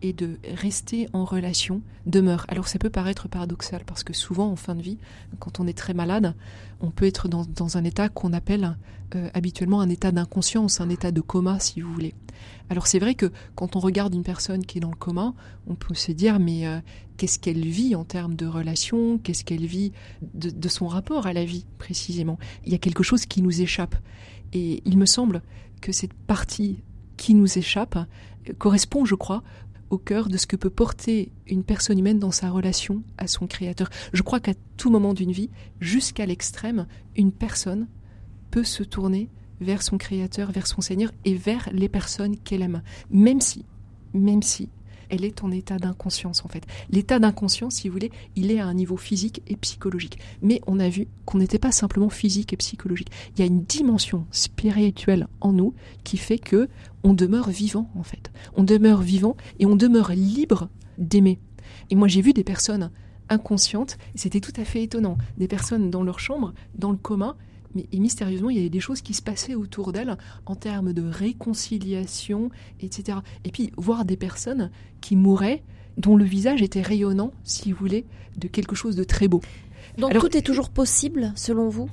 [0.03, 2.44] et de rester en relation demeure.
[2.48, 4.98] Alors ça peut paraître paradoxal parce que souvent en fin de vie,
[5.38, 6.34] quand on est très malade,
[6.80, 8.76] on peut être dans, un état qu'on appelle
[9.14, 12.14] euh, habituellement un état d'inconscience, un état de coma si vous voulez.
[12.68, 15.34] Alors c'est vrai que quand on regarde une personne qui est dans le coma,
[15.68, 16.80] on peut se dire mais euh,
[17.16, 19.92] qu'est-ce qu'elle vit en termes de relation, qu'est-ce qu'elle vit
[20.34, 22.38] de, de son rapport à la vie précisément?
[22.66, 23.94] Il y a quelque chose qui nous échappe.
[24.53, 25.42] Et il me semble
[25.80, 26.82] que cette partie
[27.16, 27.98] qui nous échappe
[28.59, 29.42] correspond, je crois,
[29.93, 33.47] au cœur de ce que peut porter une personne humaine dans sa relation à son
[33.47, 33.90] Créateur.
[34.14, 37.86] Je crois qu'à tout moment d'une vie, jusqu'à l'extrême, une personne
[38.51, 39.28] peut se tourner
[39.61, 42.82] vers son Créateur, vers son Seigneur et vers les personnes qu'elle aime.
[43.11, 43.66] Même si,
[44.14, 44.70] même si
[45.12, 46.64] elle est en état d'inconscience en fait.
[46.88, 50.18] L'état d'inconscience, si vous voulez, il est à un niveau physique et psychologique.
[50.40, 53.11] Mais on a vu qu'on n'était pas simplement physique et psychologique.
[53.34, 56.70] Il y a une dimension spirituelle en nous qui fait que
[57.05, 58.30] on demeure vivant en fait.
[58.57, 61.38] On demeure vivant et on demeure libre d'aimer.
[61.90, 62.90] Et moi j'ai vu des personnes
[63.28, 67.36] inconscientes, c'était tout à fait étonnant, des personnes dans leur chambre, dans le coma,
[67.74, 70.92] mais et mystérieusement, il y avait des choses qui se passaient autour d'elle en termes
[70.92, 72.50] de réconciliation,
[72.80, 73.18] etc.
[73.44, 75.62] Et puis, voir des personnes qui mouraient,
[75.96, 78.05] dont le visage était rayonnant, si vous voulez,
[78.36, 79.40] de quelque chose de très beau.
[79.98, 81.90] Donc tout est toujours possible, selon vous?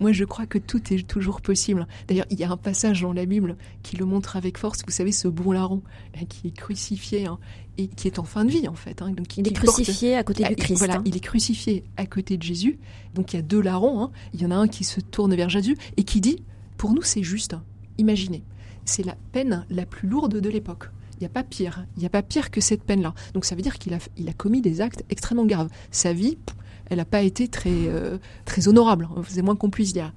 [0.00, 1.86] Moi, je crois que tout est toujours possible.
[2.06, 4.80] D'ailleurs, il y a un passage dans la Bible qui le montre avec force.
[4.86, 5.82] Vous savez, ce bon larron
[6.14, 7.38] hein, qui est crucifié hein,
[7.78, 9.02] et qui est en fin de vie, en fait.
[9.02, 10.78] Hein, donc, il est crucifié à côté du Christ.
[10.78, 12.78] Voilà, il est crucifié à côté de Jésus.
[13.14, 14.10] Donc, il y a deux larrons.
[14.34, 16.44] Il y en a un qui se tourne vers Jésus et qui dit
[16.76, 17.56] Pour nous, c'est juste.
[17.98, 18.44] Imaginez,
[18.84, 20.90] c'est la peine la plus lourde de l'époque.
[21.16, 21.84] Il n'y a pas pire.
[21.96, 23.12] Il n'y a pas pire que cette peine-là.
[23.34, 25.68] Donc, ça veut dire qu'il a, il a commis des actes extrêmement graves.
[25.90, 26.38] Sa vie,
[26.88, 30.12] elle n'a pas été très, euh, très honorable, c'est moins qu'on puisse dire.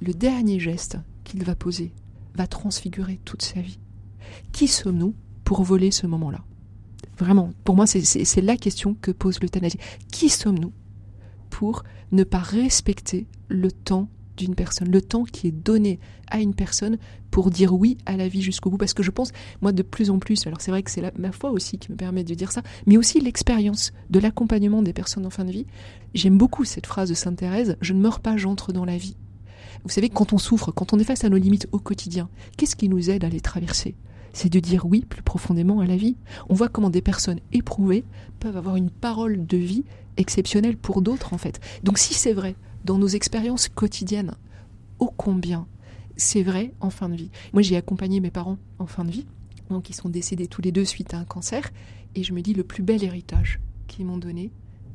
[0.00, 1.92] Le dernier geste qu'il va poser
[2.34, 3.78] va transfigurer toute sa vie.
[4.52, 5.14] Qui sommes-nous
[5.44, 6.44] pour voler ce moment-là?
[7.18, 9.78] Vraiment, pour moi, c'est la question que pose l'euthanasie.
[10.12, 10.72] Qui sommes-nous
[11.48, 15.98] pour ne pas respecter le temps d'une personne, le temps qui est donné
[16.30, 16.98] à une personne
[17.36, 18.78] pour dire oui à la vie jusqu'au bout.
[18.78, 19.30] Parce que je pense,
[19.60, 21.96] moi, de plus en plus, alors c'est vrai que c'est ma foi aussi qui me
[21.98, 25.66] permet de dire ça, mais aussi l'expérience de l'accompagnement des personnes en fin de vie.
[26.14, 29.18] J'aime beaucoup cette phrase de Sainte Thérèse, je ne meurs pas, j'entre dans la vie.
[29.84, 32.74] Vous savez, quand on souffre, quand on est face à nos limites au quotidien, qu'est-ce
[32.74, 33.96] qui nous aide à les traverser?
[34.32, 36.16] C'est de dire oui plus profondément à la vie.
[36.48, 38.06] On voit comment des personnes éprouvées
[38.40, 39.84] peuvent avoir une parole de vie
[40.16, 41.60] exceptionnelle pour d'autres en fait.
[41.82, 42.56] Donc si c'est vrai
[42.86, 44.36] dans nos expériences quotidiennes,
[45.00, 45.66] ô combien
[46.16, 47.30] c'est vrai en fin de vie.
[47.52, 49.26] Moi, j'ai accompagné mes parents en fin de vie,
[49.70, 51.70] donc ils sont décédés tous les deux suite à un cancer,
[52.14, 54.50] et je me dis le plus bel héritage qu'ils m'ont donné,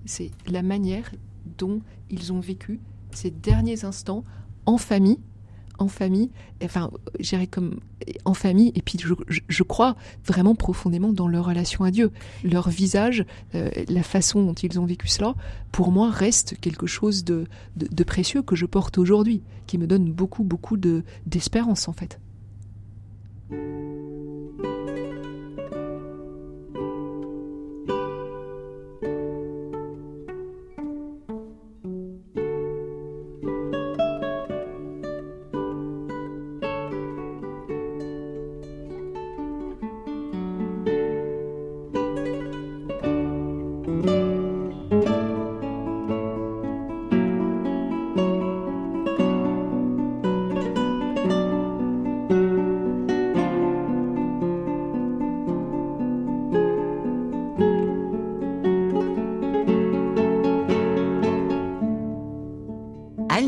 [0.06, 1.12] c'est la manière
[1.58, 2.80] dont ils ont vécu
[3.12, 4.24] ces derniers instants
[4.66, 5.20] en famille,
[5.82, 6.30] en famille,
[6.64, 7.80] enfin, j'irais comme
[8.26, 12.12] en famille, et puis je, crois vraiment profondément dans leur relation à Dieu.
[12.44, 13.26] Leur visage,
[13.56, 15.36] euh, la façon dont ils ont vécu cela,
[15.72, 20.12] pour moi, reste quelque chose de, de précieux que je porte aujourd'hui, qui me donne
[20.12, 20.78] beaucoup, beaucoup
[21.26, 22.20] d'espérance, en fait.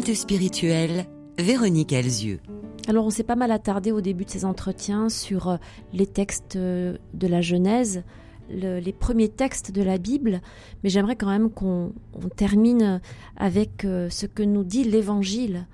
[0.05, 1.05] Halte spirituelle,
[1.37, 2.41] Véronique Elzieux.
[2.89, 5.57] Alors on s'est pas mal attardé au début de ces entretiens sur euh,
[5.93, 8.03] les textes euh, de la Genèse,
[8.49, 10.41] le- les premiers textes de la Bible,
[10.83, 12.99] mais j'aimerais quand même qu'on on termine
[13.37, 15.67] avec euh, ce que nous dit l'Évangile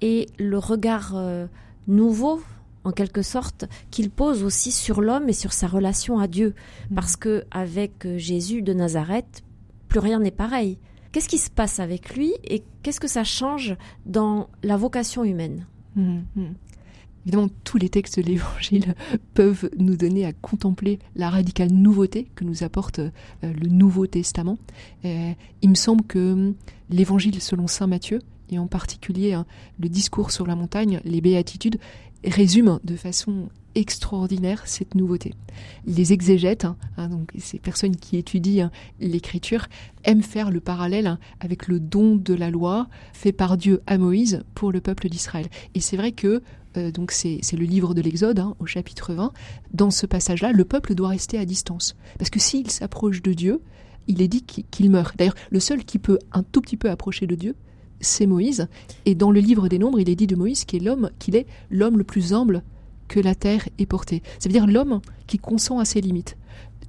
[0.00, 1.16] et le regard
[1.88, 2.40] nouveau,
[2.84, 6.54] en quelque sorte, qu'il pose aussi sur l'homme et sur sa relation à Dieu,
[6.94, 9.42] parce que avec Jésus de Nazareth,
[9.88, 10.78] plus rien n'est pareil.
[11.12, 15.66] Qu'est-ce qui se passe avec lui et qu'est-ce que ça change dans la vocation humaine
[15.94, 16.54] Mhm, mhm.
[17.24, 18.94] Évidemment, tous les textes de l'Évangile
[19.34, 23.10] peuvent nous donner à contempler la radicale nouveauté que nous apporte euh,
[23.42, 24.58] le Nouveau Testament.
[25.04, 26.54] Il me semble que hum,
[26.90, 29.46] l'Évangile selon Saint Matthieu, et en particulier hein,
[29.78, 31.78] le discours sur la montagne, les béatitudes,
[32.24, 35.34] résume de façon extraordinaire cette nouveauté.
[35.86, 38.70] Les exégètes, hein, hein, donc ces personnes qui étudient hein,
[39.00, 39.66] l'écriture,
[40.04, 44.44] aiment faire le parallèle avec le don de la loi fait par Dieu à Moïse
[44.54, 45.46] pour le peuple d'Israël.
[45.74, 46.42] Et c'est vrai que
[46.76, 49.32] euh, donc c'est le livre de l'Exode au chapitre 20.
[49.72, 53.60] Dans ce passage-là, le peuple doit rester à distance parce que s'il s'approche de Dieu,
[54.08, 55.16] il est dit qu'il meurt.
[55.16, 57.54] D'ailleurs, le seul qui peut un tout petit peu approcher de Dieu,
[58.00, 58.66] c'est Moïse.
[59.06, 61.46] Et dans le livre des Nombres, il est dit de Moïse qu'il l'homme, qu'il est
[61.70, 62.62] l'homme le plus humble
[63.12, 64.22] que la terre ait porté.
[64.38, 66.38] Ça veut dire l'homme qui consent à ses limites.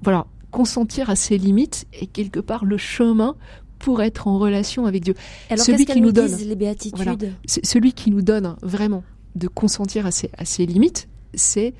[0.03, 3.35] Voilà, consentir à ses limites est quelque part le chemin
[3.77, 5.15] pour être en relation avec Dieu.
[5.49, 6.33] Alors Celui qui nous nous donne.
[6.33, 7.17] les béatitudes Voilà.
[7.45, 9.03] Celui qui nous donne vraiment
[9.35, 11.73] de consentir à ses, à ses limites, c'est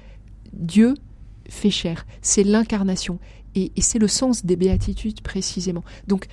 [0.52, 0.96] Dieu
[1.48, 3.20] fait chair, c'est l'incarnation.
[3.56, 5.86] Et, et c'est le sens des béatitudes précisément.
[6.08, 6.28] Donc,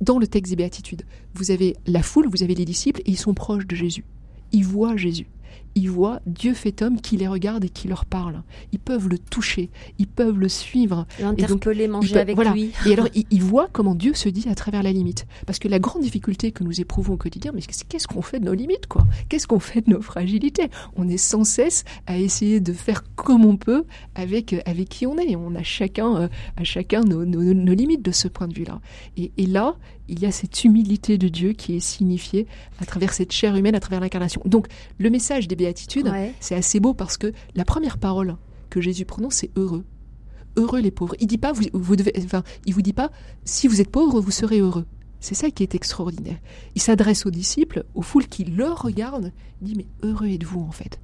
[0.00, 1.02] dans le texte des béatitudes,
[1.34, 4.04] vous avez la foule, vous avez les disciples, et ils sont proches de Jésus.
[4.52, 5.26] Ils voient Jésus.
[5.76, 8.42] Ils voient Dieu fait homme qui les regarde et qui leur parle.
[8.72, 11.06] Ils peuvent le toucher, ils peuvent le suivre.
[11.20, 12.52] L'interpeller, manger avec voilà.
[12.52, 12.72] lui.
[12.86, 15.26] Et alors, il, il voit comment Dieu se dit à travers la limite.
[15.46, 18.40] Parce que la grande difficulté que nous éprouvons au quotidien, mais c'est qu'est-ce qu'on fait
[18.40, 19.06] de nos limites, quoi?
[19.28, 20.70] Qu'est-ce qu'on fait de nos fragilités?
[20.96, 23.84] On est sans cesse à essayer de faire comme on peut
[24.16, 25.36] avec euh, avec qui on est.
[25.36, 28.80] On a chacun euh, à chacun nos, nos- nos limites de ce point de vue-là.
[29.16, 29.76] Et, et là,
[30.10, 32.46] il y a cette humilité de Dieu qui est signifiée
[32.80, 34.42] à travers cette chair humaine, à travers l'incarnation.
[34.44, 34.66] Donc,
[34.98, 36.34] le message des béatitudes, Ouais.
[36.40, 38.36] c'est assez beau parce que la première parole
[38.68, 39.84] que Jésus prononce, c'est heureux.
[40.56, 41.14] Heureux les pauvres.
[41.20, 43.10] Il dit pas, vous, vous devez, enfin, il vous dit pas,
[43.44, 44.84] si vous êtes pauvre, vous serez heureux.
[45.20, 46.38] C'est ça qui est extraordinaire.
[46.74, 49.32] Il s'adresse aux disciples, aux foules qui le regardent.
[49.62, 50.98] Il dit, mais heureux êtes-vous en fait.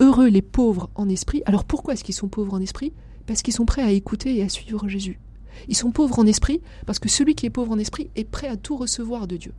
[0.00, 1.42] Heureux les pauvres en esprit.
[1.46, 2.92] Alors pourquoi est-ce qu'ils sont pauvres en esprit?
[3.26, 5.18] Parce qu'ils sont prêts à écouter et à suivre Jésus.
[5.68, 8.48] Ils sont pauvres en esprit parce que celui qui est pauvre en esprit est prêt
[8.48, 9.52] à tout recevoir de Dieu.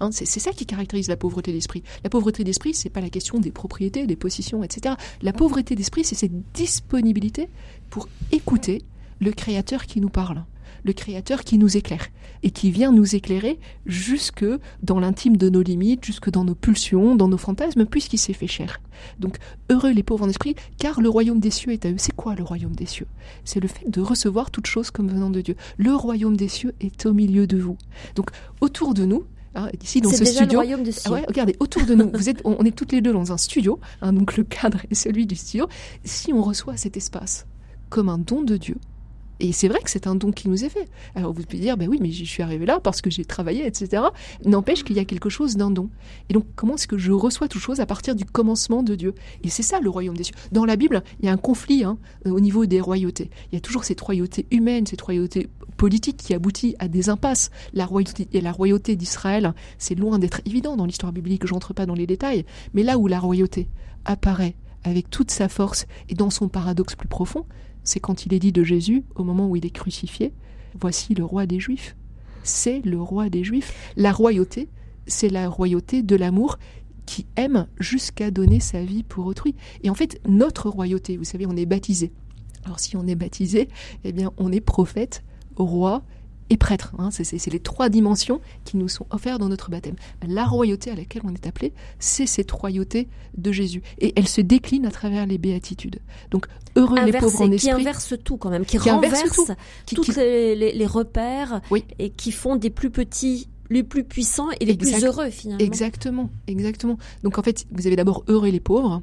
[0.00, 1.82] Hein, c'est ça qui caractérise la pauvreté d'esprit.
[2.04, 4.94] La pauvreté d'esprit, c'est pas la question des propriétés, des possessions, etc.
[5.22, 7.48] La pauvreté d'esprit, c'est cette disponibilité
[7.88, 8.82] pour écouter
[9.20, 10.44] le Créateur qui nous parle,
[10.86, 12.08] le Créateur qui nous éclaire
[12.42, 14.44] et qui vient nous éclairer jusque
[14.82, 18.46] dans l'intime de nos limites, jusque dans nos pulsions, dans nos fantasmes, puisqu'il s'est fait
[18.46, 18.80] chair.
[19.18, 21.96] Donc heureux les pauvres en esprit, car le royaume des cieux est à eux.
[21.98, 23.06] C'est quoi le royaume des cieux?
[23.44, 25.56] C'est le fait de recevoir toute chose comme venant de Dieu.
[25.76, 27.76] Le royaume des cieux est au milieu de vous.
[28.14, 28.30] Donc
[28.60, 29.24] autour de nous,
[29.54, 31.02] hein, ici dans ce déjà studio, le royaume de cieux.
[31.06, 33.32] ah ouais, regardez, autour de nous, vous êtes, on on est toutes les deux dans
[33.32, 35.66] un studio, hein, donc le cadre est celui du studio.
[36.04, 37.46] Si on reçoit cet espace
[37.88, 38.76] comme un don de Dieu,
[39.40, 40.88] et c'est vrai que c'est un don qui nous est fait.
[41.14, 43.66] Alors vous pouvez dire, ben oui, mais je suis arrivé là parce que j'ai travaillé,
[43.66, 44.02] etc.
[44.44, 45.90] N'empêche qu'il y a quelque chose d'un don.
[46.28, 49.14] Et donc, comment est-ce que je reçois toute chose à partir du commencement de Dieu?
[49.42, 50.34] Et c'est ça le royaume des cieux.
[50.52, 53.30] Dans la Bible, il y a un conflit hein, au niveau des royautés.
[53.52, 57.50] Il y a toujours cette royauté humaine, cette royauté politique qui aboutit à des impasses.
[57.74, 61.86] La royauté, et la royauté d'Israël, c'est loin d'être évident dans l'histoire biblique, j'entre pas
[61.86, 63.68] dans les détails, mais là où la royauté
[64.04, 67.44] apparaît avec toute sa force et dans son paradoxe plus profond,
[67.86, 70.34] c'est quand il est dit de Jésus, au moment où il est crucifié,
[70.78, 71.96] voici le roi des Juifs.
[72.42, 73.72] C'est le roi des Juifs.
[73.96, 74.68] La royauté,
[75.06, 76.58] c'est la royauté de l'amour
[77.06, 79.54] qui aime jusqu'à donner sa vie pour autrui.
[79.82, 82.12] Et en fait, notre royauté, vous savez, on est baptisé.
[82.64, 83.68] Alors si on est baptisé,
[84.04, 85.22] eh bien, on est prophète,
[85.54, 86.02] roi
[86.50, 86.92] et prêtre.
[86.98, 87.10] hein.
[87.10, 89.96] C'est- les trois dimensions qui nous sont offertes dans notre baptême.
[90.26, 93.82] La royauté à laquelle on est appelé, c'est cette royauté de Jésus.
[93.98, 96.00] Et elle se décline à travers les béatitudes.
[96.30, 97.80] Donc, heureux les pauvres en Inversé, qui esprit.
[97.82, 99.46] inverse tout quand même, qui, Qui renverse tout.
[99.86, 101.84] qui- tous qui- les, les- les repères Oui.
[101.98, 105.64] et qui font des plus petits les plus puissants et les Exact- plus heureux finalement.
[105.64, 106.98] Exactement, exactement.
[107.24, 109.02] Donc en fait, vous avez d'abord heureux les pauvres,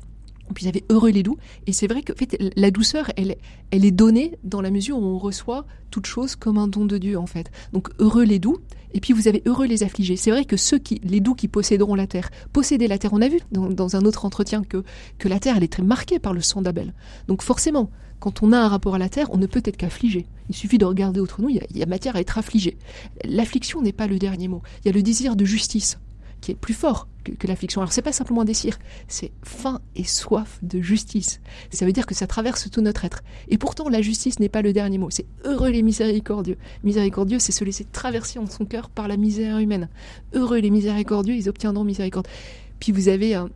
[0.54, 1.38] puis vous avez heureux les doux.
[1.68, 3.36] Et c'est vrai que fait, la douceur, elle,
[3.72, 7.18] est donnée dans la mesure où on reçoit toute chose comme un don de Dieu
[7.18, 7.52] en fait.
[7.72, 8.58] Donc heureux les doux.
[8.96, 10.16] Et puis vous avez heureux les affligés.
[10.16, 13.14] C'est vrai que ceux qui, les doux qui posséderont la terre, posséder la terre.
[13.14, 14.84] On a vu dans, un autre entretien que
[15.18, 16.94] que la terre, elle est très marquée par le sang d'Abel.
[17.28, 17.90] Donc forcément,
[18.20, 20.28] quand on a un rapport à la terre, on ne peut être qu'affligé.
[20.50, 22.22] Il suffit de regarder autour de nous, il y a, il y a matière à
[22.22, 22.78] être affligé.
[23.26, 24.62] L'affliction n'est pas le dernier mot.
[24.84, 25.98] Il y a le désir de justice
[26.44, 27.80] qui est plus fort que, l'affliction.
[27.80, 28.78] Alors c'est pas simplement un désir,
[29.08, 31.40] c'est faim et soif de justice.
[31.72, 33.24] Ça veut dire que ça traverse tout notre être.
[33.48, 35.10] Et pourtant la justice n'est pas le dernier mot.
[35.10, 36.58] C'est heureux les miséricordieux.
[36.84, 39.88] Miséricordieux, c'est se laisser traverser en son cœur par la misère humaine.
[40.34, 42.28] Heureux les miséricordieux, ils obtiendront miséricorde.
[42.82, 43.50] Puis vous avez un,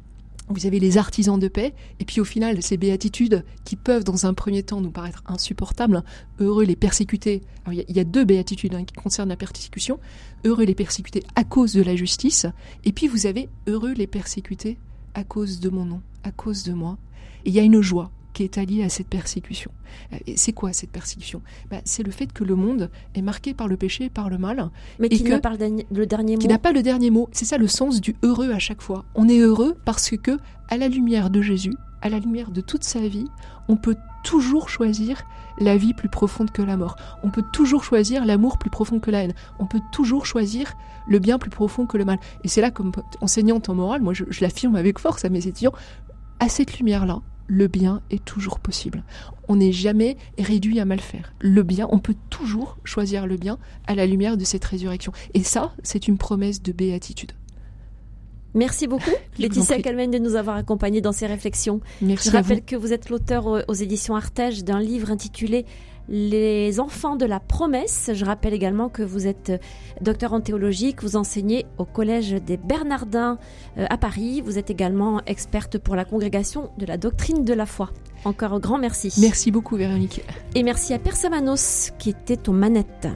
[0.49, 4.25] vous avez les artisans de paix, et puis au final, ces béatitudes qui peuvent dans
[4.25, 6.03] un premier temps nous paraître insupportables,
[6.39, 7.41] heureux les persécutés.
[7.71, 9.99] il y, a deux béatitudes hein, qui concernent la persécution,
[10.45, 12.45] heureux les persécutés à cause de la justice,
[12.85, 14.77] et puis vous avez heureux les persécutés
[15.13, 16.97] à cause de mon nom, à cause de moi.
[17.45, 19.71] Et il y a une joie, qui est allié à cette persécution.
[20.13, 21.41] Euh, c'est quoi cette persécution?
[21.71, 24.37] Bah, C'est le fait que le monde est marqué par le péché et par le
[24.37, 24.69] mal.
[24.99, 25.57] Mais qui n'a pas le
[26.05, 26.39] dernier, mot.
[26.39, 27.29] Qui n'a pas le dernier mot.
[27.31, 29.05] C'est ça le sens du heureux à chaque fois.
[29.15, 30.37] On est heureux parce que,
[30.69, 31.73] à la lumière de Jésus,
[32.03, 33.25] à la lumière de toute sa vie,
[33.69, 35.23] on peut toujours choisir
[35.57, 36.95] la vie plus profonde que la mort.
[37.23, 39.33] On peut toujours choisir l'amour plus profond que la haine.
[39.57, 40.75] On peut toujours choisir
[41.07, 42.19] le bien plus profond que le mal.
[42.43, 45.73] Et c'est là, comme enseignante en morale, moi je l'affirme avec force à mes étudiants,
[46.39, 49.03] à cette lumière-là, le bien est toujours possible.
[49.47, 51.33] On n'est jamais réduit à mal faire.
[51.39, 55.13] Le bien, on peut toujours choisir le bien à la lumière de cette résurrection.
[55.33, 57.31] Et ça, c'est une promesse de béatitude.
[58.53, 61.79] Merci beaucoup, Laetitia Calmen, de nous avoir accompagnés dans ces réflexions.
[62.01, 65.65] Merci Je rappelle que vous êtes l'auteur aux éditions Artege d'un livre intitulé
[66.09, 68.11] les enfants de la promesse.
[68.13, 69.57] Je rappelle également que vous êtes euh,
[70.01, 73.37] docteur en théologie, que vous enseignez au Collège des Bernardins
[73.77, 74.41] euh, à Paris.
[74.41, 77.91] Vous êtes également experte pour la congrégation de la doctrine de la foi.
[78.25, 79.13] Encore un grand merci.
[79.19, 80.21] Merci beaucoup Véronique.
[80.55, 83.07] Et merci à Persamanos qui était aux manettes.